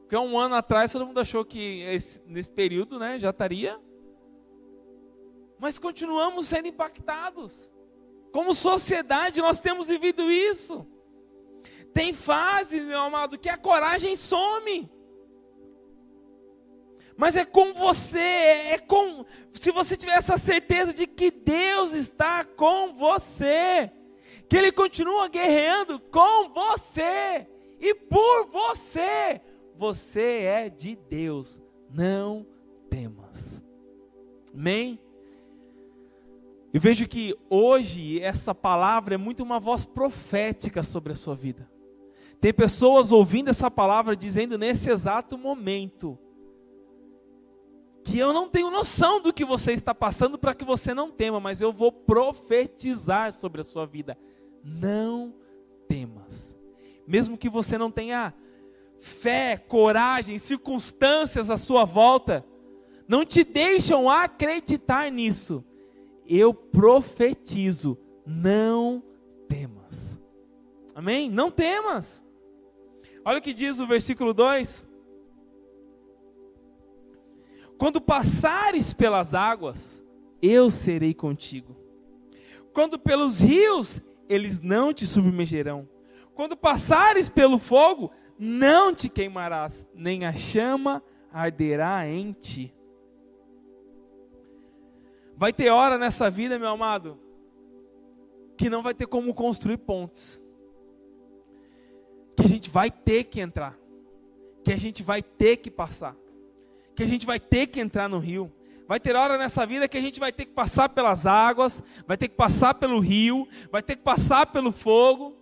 Porque 0.09 0.17
um 0.17 0.39
ano 0.39 0.55
atrás 0.55 0.91
todo 0.91 1.05
mundo 1.05 1.19
achou 1.19 1.45
que 1.45 1.81
esse, 1.83 2.19
nesse 2.25 2.49
período 2.49 2.97
né, 2.97 3.19
já 3.19 3.29
estaria. 3.29 3.79
Mas 5.59 5.77
continuamos 5.77 6.47
sendo 6.47 6.67
impactados. 6.67 7.71
Como 8.31 8.55
sociedade, 8.55 9.39
nós 9.39 9.61
temos 9.61 9.87
vivido 9.87 10.31
isso. 10.31 10.87
Tem 11.93 12.11
fase, 12.11 12.81
meu 12.81 12.99
amado, 12.99 13.37
que 13.37 13.49
a 13.49 13.55
coragem 13.55 14.15
some. 14.15 14.89
Mas 17.15 17.35
é 17.35 17.45
com 17.45 17.71
você, 17.75 18.17
é 18.17 18.79
com. 18.79 19.23
Se 19.53 19.71
você 19.71 19.95
tiver 19.95 20.13
essa 20.13 20.39
certeza 20.39 20.91
de 20.91 21.05
que 21.05 21.29
Deus 21.29 21.93
está 21.93 22.43
com 22.43 22.93
você, 22.93 23.91
que 24.49 24.57
Ele 24.57 24.71
continua 24.71 25.27
guerreando 25.27 25.99
com 25.99 26.49
você 26.49 27.47
e 27.79 27.93
por 27.93 28.47
você, 28.47 29.39
você 29.79 30.43
é 30.43 30.69
de 30.69 30.97
Deus. 30.97 31.61
Não 31.89 32.45
temas. 32.89 33.65
Amém? 34.53 34.99
Eu 36.73 36.81
vejo 36.81 37.07
que 37.07 37.35
hoje 37.49 38.21
essa 38.21 38.53
palavra 38.53 39.15
é 39.15 39.17
muito 39.17 39.41
uma 39.41 39.59
voz 39.59 39.85
profética 39.85 40.83
sobre 40.83 41.13
a 41.13 41.15
sua 41.15 41.33
vida. 41.33 41.71
Tem 42.41 42.53
pessoas 42.53 43.11
ouvindo 43.11 43.49
essa 43.49 43.71
palavra 43.71 44.15
dizendo 44.15 44.57
nesse 44.57 44.89
exato 44.89 45.37
momento 45.37 46.19
que 48.03 48.17
eu 48.17 48.33
não 48.33 48.49
tenho 48.49 48.69
noção 48.69 49.21
do 49.21 49.33
que 49.33 49.45
você 49.45 49.71
está 49.71 49.95
passando 49.95 50.37
para 50.37 50.53
que 50.53 50.65
você 50.65 50.93
não 50.93 51.09
tema, 51.09 51.39
mas 51.39 51.61
eu 51.61 51.71
vou 51.71 51.91
profetizar 51.91 53.31
sobre 53.31 53.61
a 53.61 53.63
sua 53.63 53.85
vida. 53.85 54.17
Não 54.63 55.33
temas. 55.87 56.57
Mesmo 57.07 57.37
que 57.37 57.49
você 57.49 57.77
não 57.77 57.89
tenha 57.89 58.33
fé, 58.99 59.57
coragem, 59.57 60.37
circunstâncias 60.37 61.49
à 61.49 61.57
sua 61.57 61.85
volta, 61.85 62.45
não 63.07 63.25
te 63.25 63.43
deixam 63.43 64.09
acreditar 64.09 65.11
nisso 65.11 65.63
eu 66.29 66.53
profetizo, 66.53 67.97
não 68.23 69.03
temas. 69.47 70.21
Amém? 70.93 71.27
Não 71.27 71.49
temas. 71.49 72.23
Olha 73.25 73.39
o 73.39 73.41
que 73.41 73.51
diz 73.51 73.79
o 73.79 73.87
versículo 73.87 74.31
2: 74.31 74.87
Quando 77.79 77.99
passares 77.99 78.93
pelas 78.93 79.33
águas, 79.33 80.05
eu 80.39 80.69
serei 80.69 81.15
contigo. 81.15 81.75
Quando 82.71 82.99
pelos 82.99 83.39
rios, 83.39 83.99
eles 84.29 84.61
não 84.61 84.93
te 84.93 85.07
submergerão. 85.07 85.89
Quando 86.35 86.55
passares 86.55 87.27
pelo 87.27 87.57
fogo, 87.57 88.11
não 88.39 88.95
te 88.95 89.09
queimarás, 89.09 89.85
nem 89.93 90.25
a 90.25 90.31
chama 90.31 91.03
arderá 91.29 92.07
em 92.07 92.31
ti. 92.31 92.73
Vai 95.35 95.51
ter 95.51 95.69
hora 95.69 95.97
nessa 95.97 96.29
vida, 96.29 96.57
meu 96.57 96.69
amado, 96.69 97.19
que 98.57 98.69
não 98.69 98.81
vai 98.81 98.93
ter 98.93 99.07
como 99.07 99.33
construir 99.33 99.77
pontes. 99.77 100.41
Que 102.37 102.43
a 102.43 102.47
gente 102.47 102.69
vai 102.69 102.89
ter 102.89 103.25
que 103.25 103.41
entrar. 103.41 103.77
Que 104.63 104.71
a 104.71 104.77
gente 104.77 105.03
vai 105.03 105.21
ter 105.21 105.57
que 105.57 105.69
passar. 105.69 106.15
Que 106.95 107.03
a 107.03 107.07
gente 107.07 107.25
vai 107.25 107.41
ter 107.41 107.67
que 107.67 107.81
entrar 107.81 108.07
no 108.07 108.19
rio. 108.19 108.49
Vai 108.87 109.01
ter 109.01 109.17
hora 109.17 109.37
nessa 109.37 109.65
vida 109.65 109.87
que 109.87 109.97
a 109.97 110.01
gente 110.01 110.19
vai 110.19 110.31
ter 110.31 110.45
que 110.45 110.53
passar 110.53 110.89
pelas 110.89 111.25
águas, 111.25 111.83
vai 112.07 112.17
ter 112.17 112.29
que 112.29 112.35
passar 112.35 112.73
pelo 112.73 112.99
rio, 112.99 113.47
vai 113.69 113.83
ter 113.83 113.97
que 113.97 114.01
passar 114.01 114.47
pelo 114.47 114.71
fogo. 114.71 115.37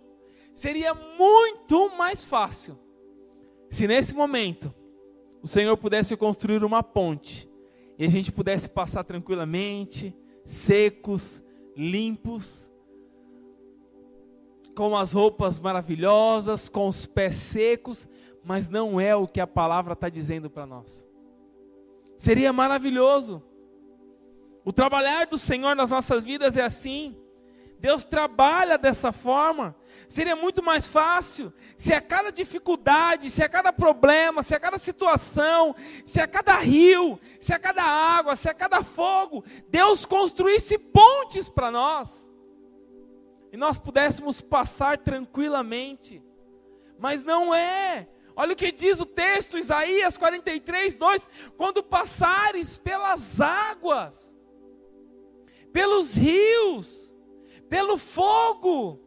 Seria 0.52 0.92
muito 0.94 1.96
mais 1.96 2.24
fácil 2.24 2.87
se 3.70 3.86
nesse 3.86 4.14
momento 4.14 4.74
o 5.42 5.46
Senhor 5.46 5.76
pudesse 5.76 6.16
construir 6.16 6.64
uma 6.64 6.82
ponte 6.82 7.48
e 7.98 8.04
a 8.04 8.08
gente 8.08 8.32
pudesse 8.32 8.68
passar 8.68 9.04
tranquilamente, 9.04 10.16
secos, 10.44 11.42
limpos, 11.76 12.70
com 14.74 14.96
as 14.96 15.12
roupas 15.12 15.58
maravilhosas, 15.58 16.68
com 16.68 16.86
os 16.86 17.04
pés 17.04 17.34
secos, 17.34 18.08
mas 18.44 18.70
não 18.70 19.00
é 19.00 19.14
o 19.14 19.26
que 19.26 19.40
a 19.40 19.46
palavra 19.46 19.94
está 19.94 20.08
dizendo 20.08 20.48
para 20.48 20.66
nós. 20.66 21.06
Seria 22.16 22.52
maravilhoso. 22.52 23.42
O 24.64 24.72
trabalhar 24.72 25.26
do 25.26 25.36
Senhor 25.36 25.74
nas 25.74 25.90
nossas 25.90 26.24
vidas 26.24 26.56
é 26.56 26.62
assim. 26.62 27.16
Deus 27.78 28.04
trabalha 28.04 28.76
dessa 28.76 29.12
forma. 29.12 29.76
Seria 30.08 30.34
muito 30.34 30.62
mais 30.62 30.86
fácil 30.86 31.52
se 31.76 31.92
a 31.92 32.00
cada 32.00 32.30
dificuldade, 32.30 33.30
se 33.30 33.42
a 33.42 33.48
cada 33.48 33.72
problema, 33.72 34.42
se 34.42 34.54
a 34.54 34.60
cada 34.60 34.78
situação, 34.78 35.74
se 36.04 36.20
a 36.20 36.26
cada 36.26 36.56
rio, 36.56 37.20
se 37.38 37.52
a 37.52 37.58
cada 37.58 37.82
água, 37.82 38.34
se 38.34 38.48
a 38.48 38.54
cada 38.54 38.82
fogo, 38.82 39.44
Deus 39.68 40.04
construísse 40.04 40.78
pontes 40.78 41.48
para 41.48 41.70
nós. 41.70 42.30
E 43.52 43.56
nós 43.56 43.78
pudéssemos 43.78 44.40
passar 44.40 44.98
tranquilamente. 44.98 46.22
Mas 46.98 47.22
não 47.22 47.54
é. 47.54 48.08
Olha 48.34 48.52
o 48.52 48.56
que 48.56 48.70
diz 48.70 49.00
o 49.00 49.06
texto, 49.06 49.58
Isaías 49.58 50.16
43, 50.16 50.94
2: 50.94 51.28
Quando 51.56 51.82
passares 51.82 52.78
pelas 52.78 53.40
águas, 53.40 54.36
pelos 55.72 56.14
rios, 56.14 57.07
pelo 57.68 57.98
fogo. 57.98 59.00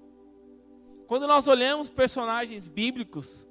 Quando 1.07 1.27
nós 1.27 1.47
olhamos 1.47 1.89
personagens 1.89 2.67
bíblicos, 2.67 3.47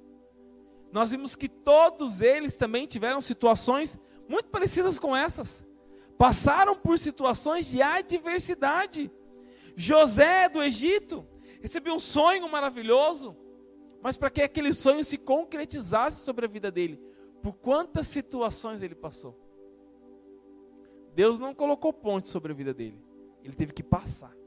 nós 0.91 1.11
vimos 1.11 1.35
que 1.35 1.47
todos 1.47 2.21
eles 2.21 2.57
também 2.57 2.85
tiveram 2.85 3.21
situações 3.21 3.99
muito 4.27 4.49
parecidas 4.49 4.97
com 4.97 5.15
essas. 5.15 5.65
Passaram 6.17 6.75
por 6.75 6.97
situações 6.99 7.65
de 7.67 7.81
adversidade. 7.81 9.11
José 9.75 10.49
do 10.49 10.61
Egito 10.61 11.25
recebeu 11.61 11.93
um 11.93 11.99
sonho 11.99 12.49
maravilhoso, 12.49 13.37
mas 14.01 14.17
para 14.17 14.29
que 14.29 14.41
aquele 14.41 14.73
sonho 14.73 15.03
se 15.03 15.17
concretizasse 15.17 16.23
sobre 16.23 16.45
a 16.45 16.49
vida 16.49 16.71
dele, 16.71 16.99
por 17.41 17.53
quantas 17.53 18.07
situações 18.07 18.81
ele 18.81 18.95
passou? 18.95 19.39
Deus 21.13 21.39
não 21.39 21.53
colocou 21.53 21.93
ponte 21.93 22.27
sobre 22.27 22.51
a 22.51 22.55
vida 22.55 22.73
dele, 22.73 22.99
ele 23.43 23.55
teve 23.55 23.73
que 23.73 23.83
passar. 23.83 24.40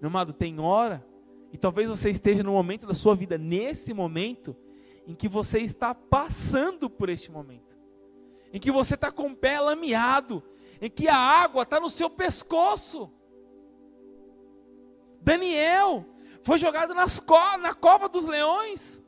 Meu 0.00 0.08
amado, 0.08 0.32
tem 0.32 0.60
hora, 0.60 1.04
e 1.52 1.58
talvez 1.58 1.88
você 1.88 2.10
esteja 2.10 2.42
no 2.42 2.52
momento 2.52 2.86
da 2.86 2.94
sua 2.94 3.14
vida, 3.16 3.36
nesse 3.36 3.92
momento, 3.92 4.56
em 5.06 5.14
que 5.14 5.28
você 5.28 5.60
está 5.60 5.94
passando 5.94 6.88
por 6.88 7.08
este 7.08 7.30
momento, 7.30 7.78
em 8.52 8.60
que 8.60 8.70
você 8.70 8.94
está 8.94 9.10
com 9.10 9.28
o 9.28 9.36
pé 9.36 9.58
lameado, 9.58 10.42
em 10.80 10.90
que 10.90 11.08
a 11.08 11.16
água 11.16 11.62
está 11.62 11.80
no 11.80 11.90
seu 11.90 12.08
pescoço. 12.08 13.10
Daniel 15.20 16.06
foi 16.42 16.58
jogado 16.58 16.94
nas 16.94 17.18
co 17.18 17.58
na 17.58 17.74
cova 17.74 18.08
dos 18.08 18.24
leões. 18.24 19.02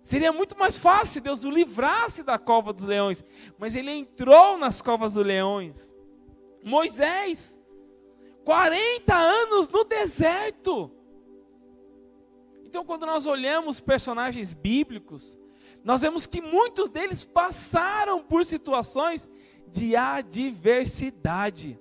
Seria 0.00 0.32
muito 0.32 0.56
mais 0.56 0.78
fácil 0.78 1.20
Deus 1.20 1.44
o 1.44 1.50
livrasse 1.50 2.22
da 2.22 2.38
cova 2.38 2.72
dos 2.72 2.84
leões, 2.84 3.24
mas 3.58 3.74
ele 3.74 3.90
entrou 3.90 4.56
nas 4.56 4.80
covas 4.80 5.14
dos 5.14 5.24
leões. 5.24 5.94
Moisés 6.62 7.57
40 8.48 9.14
anos 9.14 9.68
no 9.68 9.84
deserto. 9.84 10.90
Então, 12.64 12.82
quando 12.82 13.04
nós 13.04 13.26
olhamos 13.26 13.78
personagens 13.78 14.54
bíblicos, 14.54 15.38
nós 15.84 16.00
vemos 16.00 16.26
que 16.26 16.40
muitos 16.40 16.88
deles 16.88 17.26
passaram 17.26 18.22
por 18.22 18.46
situações 18.46 19.28
de 19.70 19.94
adversidade. 19.94 21.78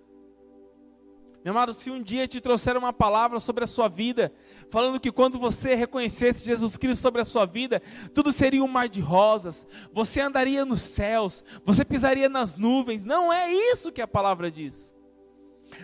Meu 1.41 1.53
amado, 1.53 1.71
se 1.71 1.89
um 1.89 2.03
dia 2.03 2.27
te 2.27 2.41
trouxer 2.41 2.75
uma 2.75 2.91
palavra 2.91 3.39
sobre 3.39 3.63
a 3.63 3.67
sua 3.67 3.87
vida, 3.87 4.33
falando 4.69 4.99
que 4.99 5.09
quando 5.09 5.39
você 5.39 5.73
reconhecesse 5.73 6.45
Jesus 6.45 6.75
Cristo 6.75 7.01
sobre 7.01 7.21
a 7.21 7.25
sua 7.25 7.45
vida, 7.45 7.81
tudo 8.13 8.29
seria 8.29 8.61
um 8.61 8.67
mar 8.67 8.89
de 8.89 8.99
rosas, 8.99 9.65
você 9.93 10.19
andaria 10.19 10.65
nos 10.65 10.81
céus, 10.81 11.45
você 11.63 11.85
pisaria 11.85 12.27
nas 12.27 12.57
nuvens, 12.57 13.05
não 13.05 13.31
é 13.31 13.53
isso 13.53 13.89
que 13.89 14.01
a 14.01 14.07
palavra 14.07 14.51
diz. 14.51 14.96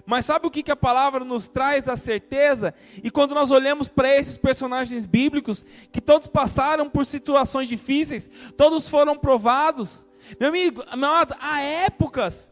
Mas 0.06 0.26
sabe 0.26 0.48
o 0.48 0.52
que, 0.52 0.64
que 0.64 0.72
a 0.72 0.76
palavra 0.76 1.24
nos 1.24 1.48
traz 1.48 1.88
a 1.88 1.96
certeza? 1.96 2.74
E 3.04 3.10
quando 3.10 3.36
nós 3.36 3.52
olhamos 3.52 3.88
para 3.88 4.14
esses 4.16 4.38
personagens 4.38 5.06
bíblicos, 5.06 5.66
que 5.92 6.02
todos 6.02 6.28
passaram 6.28 6.90
por 6.90 7.06
situações 7.06 7.68
difíceis, 7.68 8.30
todos 8.58 8.88
foram 8.88 9.18
provados. 9.18 10.06
Meu 10.40 10.50
amigo, 10.50 10.84
amado, 10.88 11.36
há 11.40 11.62
épocas 11.62 12.52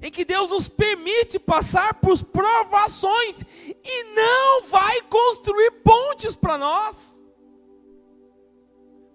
em 0.00 0.10
que 0.10 0.24
Deus 0.24 0.50
nos 0.50 0.68
permite 0.68 1.38
passar 1.38 1.94
por 1.94 2.22
provações 2.24 3.42
e 3.84 4.04
não 4.14 4.66
vai 4.66 5.02
construir 5.02 5.70
pontes 5.82 6.36
para 6.36 6.56
nós. 6.56 7.18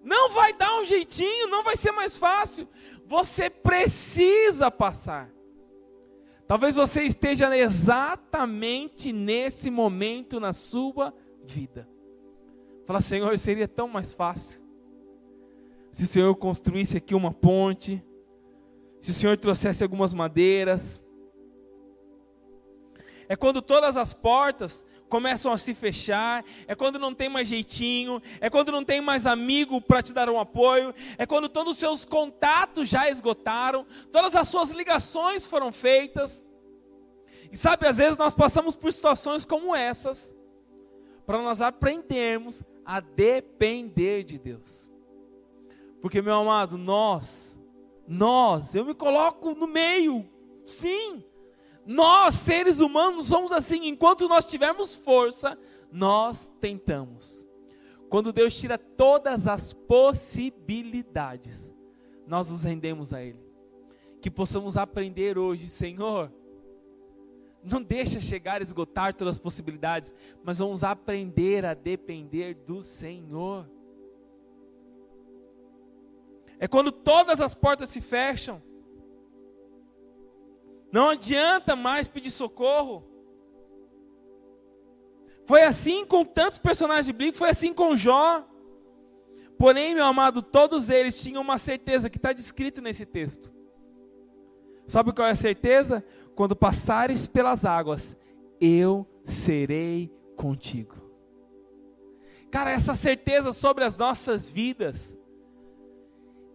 Não 0.02 0.30
vai 0.30 0.52
dar 0.52 0.78
um 0.78 0.84
jeitinho, 0.84 1.48
não 1.48 1.62
vai 1.62 1.76
ser 1.76 1.92
mais 1.92 2.16
fácil. 2.16 2.68
Você 3.06 3.48
precisa 3.48 4.70
passar. 4.70 5.30
Talvez 6.46 6.76
você 6.76 7.02
esteja 7.02 7.56
exatamente 7.56 9.12
nesse 9.12 9.70
momento 9.70 10.38
na 10.38 10.52
sua 10.52 11.14
vida. 11.42 11.88
Fala, 12.86 13.00
Senhor, 13.00 13.36
seria 13.38 13.66
tão 13.66 13.88
mais 13.88 14.12
fácil 14.12 14.64
se 15.94 16.02
o 16.02 16.06
Senhor 16.08 16.34
construísse 16.34 16.96
aqui 16.96 17.14
uma 17.14 17.32
ponte, 17.32 18.04
se 19.00 19.12
o 19.12 19.14
Senhor 19.14 19.36
trouxesse 19.36 19.80
algumas 19.80 20.12
madeiras. 20.12 21.00
É 23.28 23.36
quando 23.36 23.62
todas 23.62 23.96
as 23.96 24.12
portas 24.12 24.84
começam 25.14 25.52
a 25.52 25.56
se 25.56 25.76
fechar, 25.76 26.44
é 26.66 26.74
quando 26.74 26.98
não 26.98 27.14
tem 27.14 27.28
mais 27.28 27.48
jeitinho, 27.48 28.20
é 28.40 28.50
quando 28.50 28.72
não 28.72 28.84
tem 28.84 29.00
mais 29.00 29.26
amigo 29.26 29.80
para 29.80 30.02
te 30.02 30.12
dar 30.12 30.28
um 30.28 30.40
apoio, 30.40 30.92
é 31.16 31.24
quando 31.24 31.48
todos 31.48 31.74
os 31.74 31.78
seus 31.78 32.04
contatos 32.04 32.88
já 32.88 33.08
esgotaram, 33.08 33.86
todas 34.10 34.34
as 34.34 34.48
suas 34.48 34.72
ligações 34.72 35.46
foram 35.46 35.70
feitas. 35.70 36.44
E 37.52 37.56
sabe, 37.56 37.86
às 37.86 37.98
vezes 37.98 38.18
nós 38.18 38.34
passamos 38.34 38.74
por 38.74 38.92
situações 38.92 39.44
como 39.44 39.72
essas, 39.72 40.34
para 41.24 41.40
nós 41.40 41.60
aprendermos 41.60 42.64
a 42.84 42.98
depender 42.98 44.24
de 44.24 44.36
Deus. 44.36 44.90
Porque, 46.02 46.20
meu 46.20 46.34
amado, 46.34 46.76
nós, 46.76 47.56
nós, 48.04 48.74
eu 48.74 48.84
me 48.84 48.94
coloco 48.94 49.54
no 49.54 49.68
meio, 49.68 50.28
sim, 50.66 51.24
nós, 51.86 52.36
seres 52.36 52.80
humanos, 52.80 53.26
somos 53.26 53.52
assim, 53.52 53.86
enquanto 53.86 54.28
nós 54.28 54.44
tivermos 54.44 54.94
força, 54.94 55.58
nós 55.90 56.50
tentamos. 56.60 57.46
Quando 58.08 58.32
Deus 58.32 58.54
tira 58.54 58.78
todas 58.78 59.46
as 59.46 59.72
possibilidades, 59.72 61.74
nós 62.26 62.50
nos 62.50 62.62
rendemos 62.62 63.12
a 63.12 63.22
Ele. 63.22 63.42
Que 64.20 64.30
possamos 64.30 64.76
aprender 64.76 65.36
hoje, 65.36 65.68
Senhor, 65.68 66.32
não 67.62 67.82
deixa 67.82 68.20
chegar 68.20 68.60
a 68.60 68.64
esgotar 68.64 69.14
todas 69.14 69.32
as 69.32 69.38
possibilidades, 69.38 70.14
mas 70.42 70.58
vamos 70.58 70.84
aprender 70.84 71.64
a 71.64 71.74
depender 71.74 72.54
do 72.54 72.82
Senhor. 72.82 73.68
É 76.58 76.68
quando 76.68 76.92
todas 76.92 77.40
as 77.40 77.54
portas 77.54 77.88
se 77.88 78.00
fecham, 78.00 78.62
não 80.94 81.08
adianta 81.08 81.74
mais 81.74 82.06
pedir 82.06 82.30
socorro. 82.30 83.04
Foi 85.44 85.64
assim 85.64 86.06
com 86.06 86.24
tantos 86.24 86.56
personagens 86.56 87.10
bíblicos, 87.10 87.36
foi 87.36 87.50
assim 87.50 87.74
com 87.74 87.96
Jó. 87.96 88.46
Porém, 89.58 89.92
meu 89.92 90.04
amado, 90.04 90.40
todos 90.40 90.88
eles 90.88 91.20
tinham 91.20 91.42
uma 91.42 91.58
certeza 91.58 92.08
que 92.08 92.16
está 92.16 92.32
descrito 92.32 92.80
nesse 92.80 93.04
texto. 93.04 93.52
Sabe 94.86 95.12
qual 95.12 95.26
é 95.26 95.32
a 95.32 95.36
certeza? 95.36 96.04
Quando 96.36 96.54
passares 96.54 97.26
pelas 97.26 97.64
águas, 97.64 98.16
eu 98.60 99.04
serei 99.24 100.12
contigo. 100.36 100.94
Cara, 102.52 102.70
essa 102.70 102.94
certeza 102.94 103.52
sobre 103.52 103.82
as 103.82 103.96
nossas 103.96 104.48
vidas, 104.48 105.18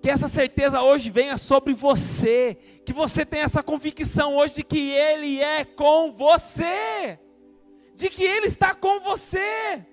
que 0.01 0.09
essa 0.09 0.27
certeza 0.27 0.81
hoje 0.81 1.09
venha 1.09 1.37
sobre 1.37 1.73
você, 1.73 2.57
que 2.85 2.93
você 2.93 3.25
tenha 3.25 3.43
essa 3.43 3.61
convicção 3.61 4.35
hoje 4.35 4.55
de 4.55 4.63
que 4.63 4.91
Ele 4.91 5.41
é 5.41 5.65
com 5.65 6.13
você, 6.13 7.19
de 7.95 8.09
que 8.09 8.23
Ele 8.23 8.47
está 8.47 8.73
com 8.73 9.01
você. 9.01 9.85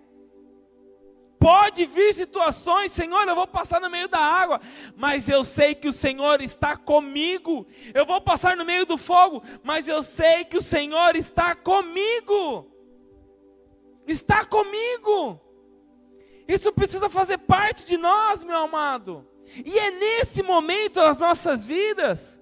Pode 1.38 1.85
vir 1.87 2.14
situações, 2.14 2.92
Senhor, 2.92 3.29
eu 3.29 3.35
vou 3.35 3.47
passar 3.47 3.81
no 3.81 3.90
meio 3.90 4.09
da 4.09 4.19
água, 4.19 4.61
mas 4.97 5.29
eu 5.29 5.45
sei 5.45 5.75
que 5.75 5.88
o 5.88 5.92
Senhor 5.92 6.40
está 6.40 6.77
comigo. 6.77 7.66
Eu 7.92 8.07
vou 8.07 8.21
passar 8.21 8.57
no 8.57 8.64
meio 8.64 8.87
do 8.87 8.97
fogo, 8.97 9.42
mas 9.62 9.87
eu 9.87 10.03
sei 10.03 10.45
que 10.45 10.57
o 10.57 10.62
Senhor 10.62 11.14
está 11.14 11.55
comigo. 11.55 12.71
Está 14.07 14.45
comigo. 14.45 15.40
Isso 16.49 16.73
precisa 16.73 17.11
fazer 17.11 17.38
parte 17.38 17.85
de 17.85 17.99
nós, 17.99 18.42
meu 18.42 18.57
amado. 18.57 19.27
E 19.65 19.79
é 19.79 19.91
nesse 19.91 20.43
momento 20.43 20.95
das 20.95 21.21
nossas 21.21 21.67
vidas, 21.67 22.41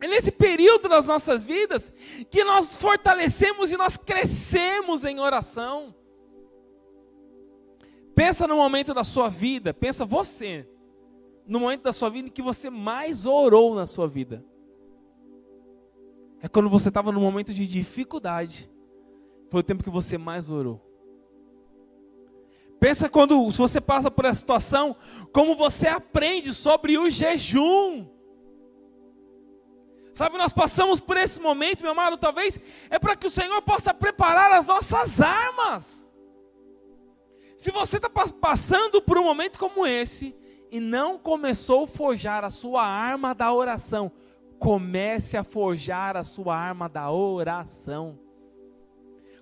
é 0.00 0.06
nesse 0.06 0.30
período 0.30 0.88
das 0.88 1.06
nossas 1.06 1.44
vidas, 1.44 1.92
que 2.30 2.44
nós 2.44 2.76
fortalecemos 2.76 3.72
e 3.72 3.76
nós 3.76 3.96
crescemos 3.96 5.04
em 5.04 5.18
oração. 5.18 5.94
Pensa 8.14 8.46
no 8.46 8.56
momento 8.56 8.94
da 8.94 9.04
sua 9.04 9.28
vida, 9.28 9.74
pensa 9.74 10.04
você, 10.04 10.68
no 11.46 11.60
momento 11.60 11.82
da 11.82 11.92
sua 11.92 12.10
vida 12.10 12.28
em 12.28 12.32
que 12.32 12.42
você 12.42 12.70
mais 12.70 13.26
orou 13.26 13.74
na 13.74 13.86
sua 13.86 14.06
vida. 14.06 14.44
É 16.40 16.48
quando 16.48 16.70
você 16.70 16.88
estava 16.88 17.10
no 17.10 17.20
momento 17.20 17.52
de 17.52 17.66
dificuldade, 17.66 18.70
foi 19.50 19.60
o 19.60 19.64
tempo 19.64 19.82
que 19.82 19.90
você 19.90 20.16
mais 20.16 20.50
orou. 20.50 20.87
Pensa 22.80 23.08
quando 23.08 23.50
se 23.50 23.58
você 23.58 23.80
passa 23.80 24.10
por 24.10 24.24
essa 24.24 24.38
situação, 24.38 24.96
como 25.32 25.56
você 25.56 25.88
aprende 25.88 26.54
sobre 26.54 26.96
o 26.96 27.10
jejum. 27.10 28.06
Sabe, 30.14 30.36
nós 30.36 30.52
passamos 30.52 30.98
por 30.98 31.16
esse 31.16 31.40
momento, 31.40 31.82
meu 31.82 31.92
amado, 31.92 32.16
talvez 32.16 32.58
é 32.90 32.98
para 32.98 33.14
que 33.14 33.26
o 33.26 33.30
Senhor 33.30 33.62
possa 33.62 33.94
preparar 33.94 34.52
as 34.52 34.66
nossas 34.66 35.20
armas. 35.20 36.10
Se 37.56 37.70
você 37.70 37.96
está 37.96 38.08
passando 38.08 39.02
por 39.02 39.18
um 39.18 39.24
momento 39.24 39.58
como 39.58 39.86
esse 39.86 40.34
e 40.70 40.78
não 40.78 41.18
começou 41.18 41.84
a 41.84 41.88
forjar 41.88 42.44
a 42.44 42.50
sua 42.50 42.84
arma 42.84 43.34
da 43.34 43.52
oração, 43.52 44.12
comece 44.58 45.36
a 45.36 45.44
forjar 45.44 46.16
a 46.16 46.24
sua 46.24 46.56
arma 46.56 46.88
da 46.88 47.10
oração. 47.10 48.18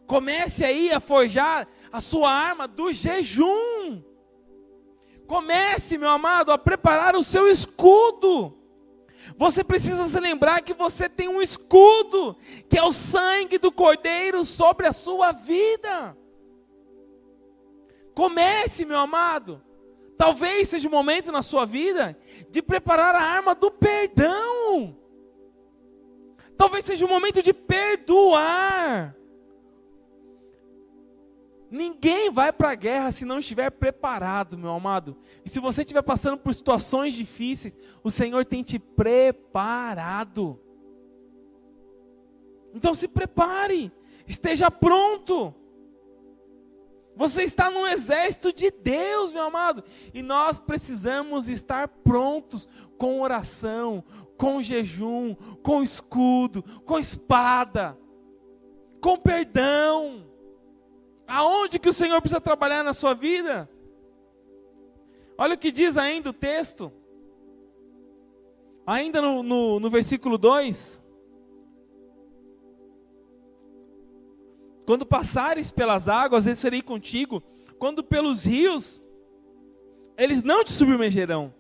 Comece 0.07 0.65
aí 0.65 0.93
a 0.93 1.01
forjar 1.01 1.67
a 1.93 2.01
sua 2.01 2.31
arma 2.31 2.67
do 2.67 2.93
jejum. 2.93 4.03
Comece, 5.27 5.99
meu 5.99 6.11
amado, 6.11 6.53
a 6.53 6.59
preparar 6.59 7.17
o 7.17 7.23
seu 7.23 7.49
escudo. 7.49 8.57
Você 9.37 9.65
precisa 9.65 10.07
se 10.07 10.21
lembrar 10.21 10.63
que 10.63 10.73
você 10.73 11.09
tem 11.09 11.29
um 11.29 11.43
escudo, 11.43 12.37
que 12.69 12.79
é 12.79 12.83
o 12.83 12.93
sangue 12.93 13.59
do 13.59 13.73
Cordeiro 13.73 14.45
sobre 14.45 14.87
a 14.87 14.93
sua 14.93 15.33
vida. 15.33 16.17
Comece, 18.15 18.85
meu 18.85 18.99
amado. 18.99 19.63
Talvez 20.17 20.69
seja 20.69 20.89
o 20.89 20.91
momento 20.91 21.31
na 21.31 21.43
sua 21.43 21.67
vida 21.67 22.19
de 22.49 22.63
preparar 22.63 23.15
a 23.15 23.21
arma 23.21 23.55
do 23.55 23.71
perdão. 23.71 24.97
Talvez 26.57 26.85
seja 26.85 27.05
o 27.05 27.09
momento 27.09 27.43
de 27.43 27.53
perdoar. 27.53 29.15
Ninguém 31.71 32.31
vai 32.31 32.53
para 32.53 32.71
a 32.71 32.75
guerra 32.75 33.11
se 33.11 33.25
não 33.25 33.39
estiver 33.39 33.71
preparado, 33.71 34.57
meu 34.57 34.71
amado. 34.71 35.17
E 35.45 35.51
se 35.51 35.59
você 35.59 35.81
estiver 35.83 36.03
passando 36.03 36.39
por 36.39 36.55
situações 36.55 37.15
difíceis, 37.15 37.77
o 38.03 38.11
Senhor 38.11 38.45
tem 38.45 38.63
te 38.63 38.79
preparado. 38.79 40.61
Então 42.73 42.95
se 42.95 43.09
prepare, 43.09 43.91
esteja 44.27 44.71
pronto. 44.71 45.55
Você 47.17 47.43
está 47.45 47.71
no 47.71 47.87
exército 47.87 48.53
de 48.53 48.71
Deus, 48.71 49.33
meu 49.33 49.45
amado, 49.45 49.83
e 50.13 50.23
nós 50.23 50.59
precisamos 50.59 51.49
estar 51.49 51.89
prontos 51.89 52.69
com 52.99 53.23
oração, 53.23 54.05
com 54.37 54.63
jejum, 54.63 55.35
com 55.63 55.83
escudo, 55.83 56.63
com 56.85 56.99
espada, 56.99 57.99
com 59.01 59.17
perdão. 59.17 60.26
Aonde 61.27 61.79
que 61.79 61.89
o 61.89 61.93
Senhor 61.93 62.21
precisa 62.21 62.41
trabalhar 62.41 62.85
na 62.85 62.95
sua 62.95 63.15
vida? 63.15 63.69
Olha 65.37 65.55
o 65.55 65.59
que 65.59 65.71
diz 65.71 65.97
ainda 65.97 66.31
o 66.31 66.33
texto. 66.33 66.93
Ainda 68.87 69.21
no, 69.21 69.43
no, 69.43 69.81
no 69.81 69.91
versículo 69.91 70.39
2. 70.39 71.03
Quando 74.87 75.05
passares 75.05 75.73
pelas 75.73 76.09
águas, 76.09 76.47
eu 76.47 76.55
serei 76.55 76.81
contigo. 76.81 77.43
Quando 77.79 78.05
pelos 78.05 78.45
rios, 78.45 79.03
eles 80.17 80.43
não 80.43 80.63
te 80.63 80.73
submergerão. 80.73 81.53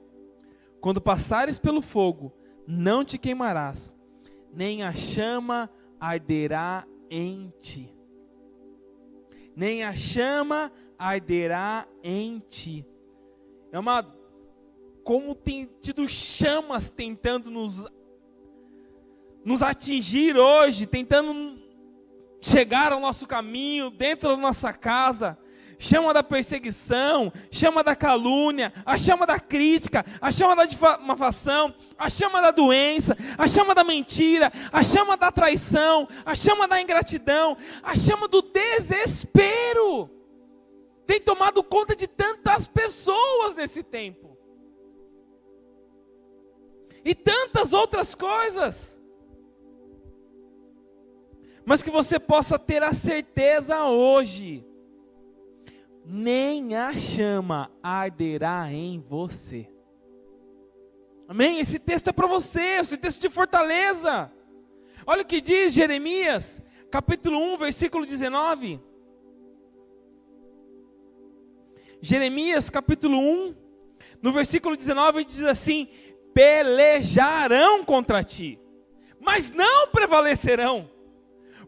Quando 0.81 1.01
passares 1.01 1.59
pelo 1.59 1.83
fogo, 1.83 2.33
não 2.67 3.05
te 3.05 3.19
queimarás, 3.19 3.93
nem 4.53 4.85
a 4.85 4.93
chama 4.93 5.69
arderá 5.99 6.87
em 7.11 7.53
ti. 7.61 7.96
Nem 9.57 9.83
a 9.83 9.97
chama 9.97 10.71
arderá 10.99 11.89
em 12.03 12.43
ti. 12.51 12.87
Amado, 13.73 14.13
como 15.03 15.35
tem 15.35 15.69
tido 15.81 16.07
chamas 16.07 16.91
tentando 16.91 17.51
nos, 17.51 17.87
nos 19.43 19.63
atingir 19.63 20.37
hoje, 20.37 20.87
tentando 20.87 21.59
chegar 22.41 22.93
ao 22.93 23.01
nosso 23.01 23.27
caminho, 23.27 23.91
dentro 23.91 24.29
da 24.29 24.37
nossa 24.37 24.73
casa, 24.73 25.39
chama 25.79 26.13
da 26.15 26.23
perseguição, 26.23 27.33
chama 27.51 27.83
da 27.83 27.95
calúnia, 27.95 28.73
a 28.85 28.97
chama 28.97 29.27
da 29.27 29.39
crítica, 29.39 30.05
a 30.21 30.33
chama 30.33 30.57
da 30.57 30.65
difamação, 30.65 31.75
a 31.99 32.09
chama 32.09 32.41
da 32.41 32.51
doença, 32.51 33.17
a 33.37 33.47
chama 33.47 33.75
da 33.75 33.85
mentira, 33.85 34.53
a 34.73 34.83
chama 34.83 35.17
da 35.17 35.31
traição, 35.31 36.09
a 36.25 36.35
chama 36.35 36.67
da 36.67 36.81
ingratidão, 36.81 37.57
a 37.83 37.95
chama 37.95 38.27
do 38.29 38.43
desespero. 38.43 40.11
Tem 41.07 41.21
tomado 41.21 41.63
conta 41.63 41.95
de 41.95 42.07
tantas 42.07 42.67
pessoas 42.67 43.57
nesse 43.57 43.83
tempo. 43.83 44.37
E 47.05 47.15
tantas 47.15 47.73
outras 47.73 48.15
coisas. 48.15 49.01
Mas 51.65 51.83
que 51.83 51.91
você 51.91 52.19
possa 52.19 52.59
ter 52.59 52.83
a 52.83 52.93
certeza 52.93 53.85
hoje 53.85 54.65
nem 56.09 56.77
a 56.77 56.97
chama 56.97 57.69
arderá 57.83 58.73
em 58.73 59.01
você. 59.01 59.69
Amém? 61.27 61.59
Esse 61.59 61.81
texto 61.81 62.09
é 62.09 62.13
para 62.13 62.29
você, 62.29 62.79
esse 62.79 62.97
texto 62.97 63.21
de 63.21 63.29
fortaleza. 63.29 64.31
Olha 65.05 65.23
o 65.23 65.27
que 65.27 65.41
diz 65.41 65.73
Jeremias, 65.73 66.63
capítulo 66.93 67.39
1, 67.55 67.57
versículo 67.57 68.07
19. 68.07 68.81
Jeremias, 72.01 72.71
capítulo 72.71 73.19
1, 73.19 73.57
no 74.23 74.31
versículo 74.31 74.77
19, 74.77 75.25
diz 75.25 75.43
assim: 75.43 75.89
Pelejarão 76.33 77.85
contra 77.85 78.23
ti, 78.23 78.61
mas 79.19 79.51
não 79.51 79.89
prevalecerão, 79.89 80.89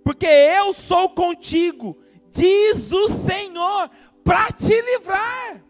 porque 0.05 0.27
eu 0.27 0.73
sou 0.73 1.09
contigo, 1.09 1.99
diz 2.31 2.93
o 2.93 3.09
Senhor 3.09 3.91
para 4.29 4.53
te 4.53 4.79
livrar. 4.83 5.65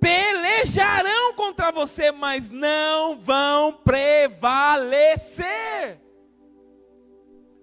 Pelejarão 0.00 1.34
contra 1.34 1.72
você, 1.72 2.12
mas 2.12 2.48
não 2.48 3.18
vão 3.18 3.72
prevalecer. 3.72 5.50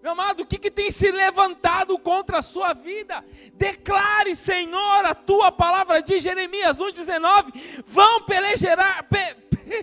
Meu 0.04 0.12
amado, 0.12 0.44
o 0.44 0.46
que, 0.46 0.58
que 0.58 0.70
tem 0.70 0.92
se 0.92 1.10
levantado 1.12 1.98
contra 1.98 2.40
a 2.40 2.42
sua 2.42 2.74
vida? 2.74 3.24
Declare, 3.54 4.36
Senhor, 4.36 5.06
a 5.06 5.16
tua 5.16 5.50
palavra 5.50 6.02
de 6.02 6.20
Jeremias 6.20 6.78
1,19: 6.78 7.84
vão 7.86 8.24
pelejar, 8.24 9.08
pe, 9.08 9.34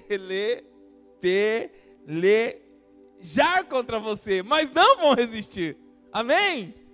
pele, 0.08 0.62
pelejar 3.18 3.64
contra 3.64 3.98
você, 3.98 4.42
mas 4.42 4.70
não 4.72 4.98
vão 4.98 5.14
resistir. 5.14 5.78
Amém? 6.12 6.85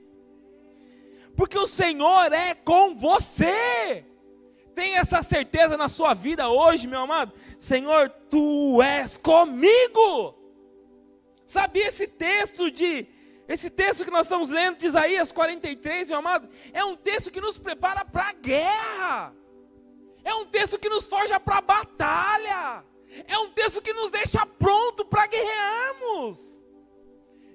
Porque 1.43 1.59
o 1.59 1.67
Senhor 1.67 2.33
é 2.33 2.55
com 2.55 2.95
você. 2.95 4.05
Tem 4.77 4.95
essa 4.95 5.23
certeza 5.23 5.77
na 5.77 5.89
sua 5.89 6.15
vida 6.15 6.49
hoje, 6.49 6.87
meu 6.87 7.01
amado? 7.01 7.33
Senhor, 7.59 8.09
tu 8.31 8.81
és 8.81 9.17
comigo. 9.17 10.39
Sabia 11.45 11.89
esse 11.89 12.07
texto 12.07 12.71
de 12.71 13.09
esse 13.49 13.69
texto 13.69 14.05
que 14.05 14.11
nós 14.13 14.27
estamos 14.27 14.51
lendo 14.51 14.79
de 14.79 14.87
Isaías 14.87 15.33
43, 15.33 16.11
meu 16.11 16.19
amado, 16.21 16.49
é 16.73 16.85
um 16.85 16.95
texto 16.95 17.29
que 17.29 17.41
nos 17.41 17.59
prepara 17.59 18.05
para 18.05 18.29
a 18.29 18.33
guerra. 18.35 19.35
É 20.23 20.33
um 20.35 20.47
texto 20.47 20.79
que 20.79 20.89
nos 20.89 21.07
forja 21.07 21.41
para 21.41 21.57
a 21.57 21.61
batalha. 21.61 22.85
É 23.27 23.37
um 23.39 23.51
texto 23.51 23.83
que 23.83 23.93
nos 23.93 24.13
deixa 24.13 24.47
pronto 24.47 25.05
para 25.05 25.27
guerrearmos. 25.27 26.65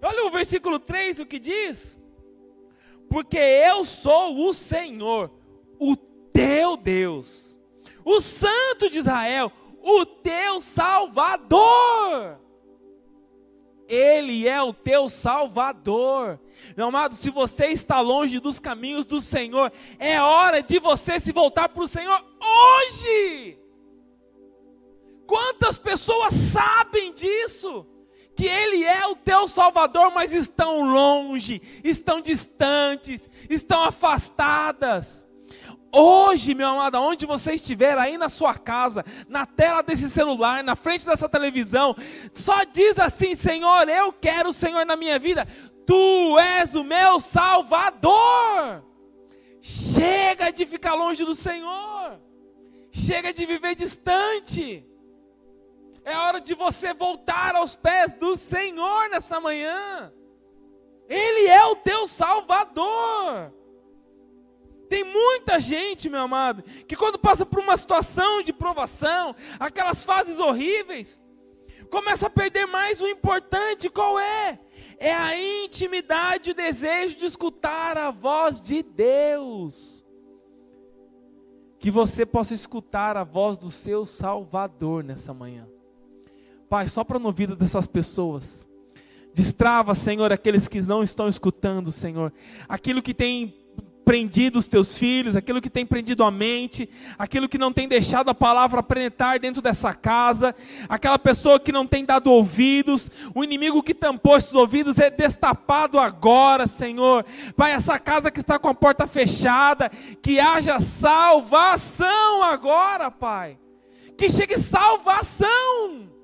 Olha 0.02 0.26
o 0.26 0.30
versículo 0.30 0.78
3 0.78 1.22
o 1.22 1.26
que 1.26 1.40
diz: 1.40 1.98
porque 3.10 3.38
eu 3.38 3.86
sou 3.86 4.48
o 4.48 4.54
Senhor, 4.54 5.32
o 5.80 5.96
teu 5.96 6.78
Deus, 6.78 7.58
o 8.04 8.20
Santo 8.20 8.90
de 8.90 8.98
Israel, 9.00 9.52
o 9.82 10.06
teu 10.06 10.62
Salvador. 10.62 12.40
Ele 13.88 14.48
é 14.48 14.62
o 14.62 14.74
teu 14.74 15.10
Salvador. 15.10 16.40
Meu 16.76 16.88
amado, 16.88 17.16
se 17.16 17.30
você 17.30 17.68
está 17.68 18.02
longe 18.02 18.40
dos 18.40 18.60
caminhos 18.60 19.06
do 19.06 19.22
Senhor, 19.22 19.72
é 19.98 20.22
hora 20.22 20.62
de 20.62 20.78
você 20.78 21.20
se 21.20 21.32
voltar 21.32 21.70
para 21.70 21.84
o 21.84 21.88
Senhor 21.88 22.22
hoje. 22.42 23.58
Quantas 25.26 25.78
pessoas 25.78 26.34
sabem 26.34 27.14
disso? 27.14 27.86
Que 28.38 28.46
Ele 28.46 28.84
é 28.84 29.08
o 29.08 29.16
teu 29.16 29.48
Salvador, 29.48 30.12
mas 30.14 30.32
estão 30.32 30.84
longe, 30.84 31.60
estão 31.84 32.22
distantes, 32.22 33.28
estão 33.50 33.84
afastadas. 33.84 35.28
Hoje, 35.92 36.54
meu 36.54 36.68
amado, 36.68 37.02
onde 37.02 37.26
você 37.26 37.54
estiver, 37.54 37.98
aí 37.98 38.16
na 38.16 38.30
sua 38.30 38.54
casa, 38.54 39.04
na 39.28 39.48
tela 39.48 39.82
desse 39.82 40.08
celular, 40.08 40.64
na 40.64 40.76
frente 40.76 41.04
dessa 41.04 41.28
televisão, 41.28 41.96
só 42.32 42.64
diz 42.64 43.00
assim: 43.00 43.34
Senhor, 43.34 43.90
eu 43.90 44.14
quero 44.14 44.50
o 44.50 44.54
Senhor 44.54 44.86
na 44.86 44.96
minha 44.96 45.18
vida, 45.18 45.48
Tu 45.88 46.38
és 46.38 46.76
o 46.76 46.84
meu 46.84 47.20
Salvador. 47.20 48.84
Chega 49.60 50.52
de 50.52 50.64
ficar 50.64 50.94
longe 50.94 51.26
do 51.26 51.34
Senhor, 51.34 52.22
chega 52.92 53.34
de 53.34 53.48
viver 53.48 53.74
distante. 53.74 54.86
É 56.08 56.16
hora 56.16 56.40
de 56.40 56.54
você 56.54 56.94
voltar 56.94 57.54
aos 57.54 57.76
pés 57.76 58.14
do 58.14 58.38
Senhor 58.38 59.10
nessa 59.10 59.42
manhã. 59.42 60.10
Ele 61.06 61.48
é 61.50 61.66
o 61.66 61.76
teu 61.76 62.08
Salvador. 62.08 63.54
Tem 64.88 65.04
muita 65.04 65.60
gente, 65.60 66.10
meu 66.10 66.22
amado, 66.22 66.64
que 66.88 66.96
quando 66.96 67.20
passa 67.20 67.46
por 67.46 67.60
uma 67.60 67.76
situação 67.76 68.42
de 68.42 68.54
provação, 68.54 69.36
aquelas 69.60 70.02
fases 70.02 70.40
horríveis, 70.40 71.22
começa 71.92 72.28
a 72.28 72.30
perder 72.30 72.68
mais 72.68 73.02
o 73.02 73.08
importante, 73.10 73.90
qual 73.90 74.18
é? 74.18 74.58
É 74.98 75.14
a 75.14 75.38
intimidade, 75.38 76.52
o 76.52 76.56
desejo 76.56 77.18
de 77.18 77.26
escutar 77.26 77.98
a 77.98 78.12
voz 78.12 78.62
de 78.62 78.82
Deus. 78.82 80.06
Que 81.78 81.92
você 81.92 82.26
possa 82.26 82.54
escutar 82.54 83.18
a 83.18 83.26
voz 83.26 83.58
do 83.58 83.70
seu 83.70 84.06
Salvador 84.06 85.04
nessa 85.04 85.34
manhã. 85.34 85.68
Pai, 86.70 86.88
sopra 86.90 87.18
no 87.18 87.28
ouvido 87.28 87.56
dessas 87.56 87.88
pessoas. 87.88 88.68
Destrava, 89.34 89.96
Senhor, 89.96 90.34
aqueles 90.34 90.68
que 90.68 90.82
não 90.82 91.02
estão 91.02 91.30
escutando, 91.30 91.92
Senhor. 91.92 92.34
Aquilo 92.68 93.02
que 93.02 93.14
tem 93.14 93.54
prendido 94.04 94.58
os 94.58 94.68
teus 94.68 94.98
filhos, 94.98 95.36
aquilo 95.36 95.62
que 95.62 95.70
tem 95.70 95.86
prendido 95.86 96.24
a 96.24 96.32
mente, 96.32 96.90
aquilo 97.20 97.48
que 97.48 97.58
não 97.58 97.74
tem 97.74 97.88
deixado 97.88 98.30
a 98.30 98.34
palavra 98.34 98.82
penetrar 98.82 99.38
dentro 99.38 99.62
dessa 99.62 99.94
casa, 99.94 100.56
aquela 100.88 101.20
pessoa 101.20 101.60
que 101.60 101.74
não 101.74 101.86
tem 101.86 102.06
dado 102.06 102.32
ouvidos, 102.32 103.12
o 103.36 103.44
inimigo 103.44 103.84
que 103.84 103.94
tampou 103.94 104.38
esses 104.38 104.54
ouvidos 104.54 104.98
é 104.98 105.10
destapado 105.10 106.00
agora, 106.00 106.68
Senhor. 106.68 107.26
Pai, 107.56 107.74
essa 107.74 108.00
casa 108.00 108.32
que 108.32 108.40
está 108.40 108.58
com 108.58 108.70
a 108.70 108.74
porta 108.74 109.06
fechada, 109.08 109.92
que 110.22 110.40
haja 110.40 110.80
salvação 110.80 112.44
agora, 112.44 113.12
Pai. 113.12 113.58
Que 114.18 114.30
chegue 114.30 114.58
salvação 114.58 116.17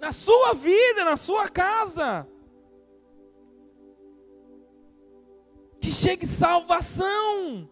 na 0.00 0.12
sua 0.12 0.54
vida, 0.54 1.04
na 1.04 1.16
sua 1.16 1.48
casa. 1.48 2.26
Que 5.78 5.90
chegue 5.90 6.26
salvação. 6.26 7.68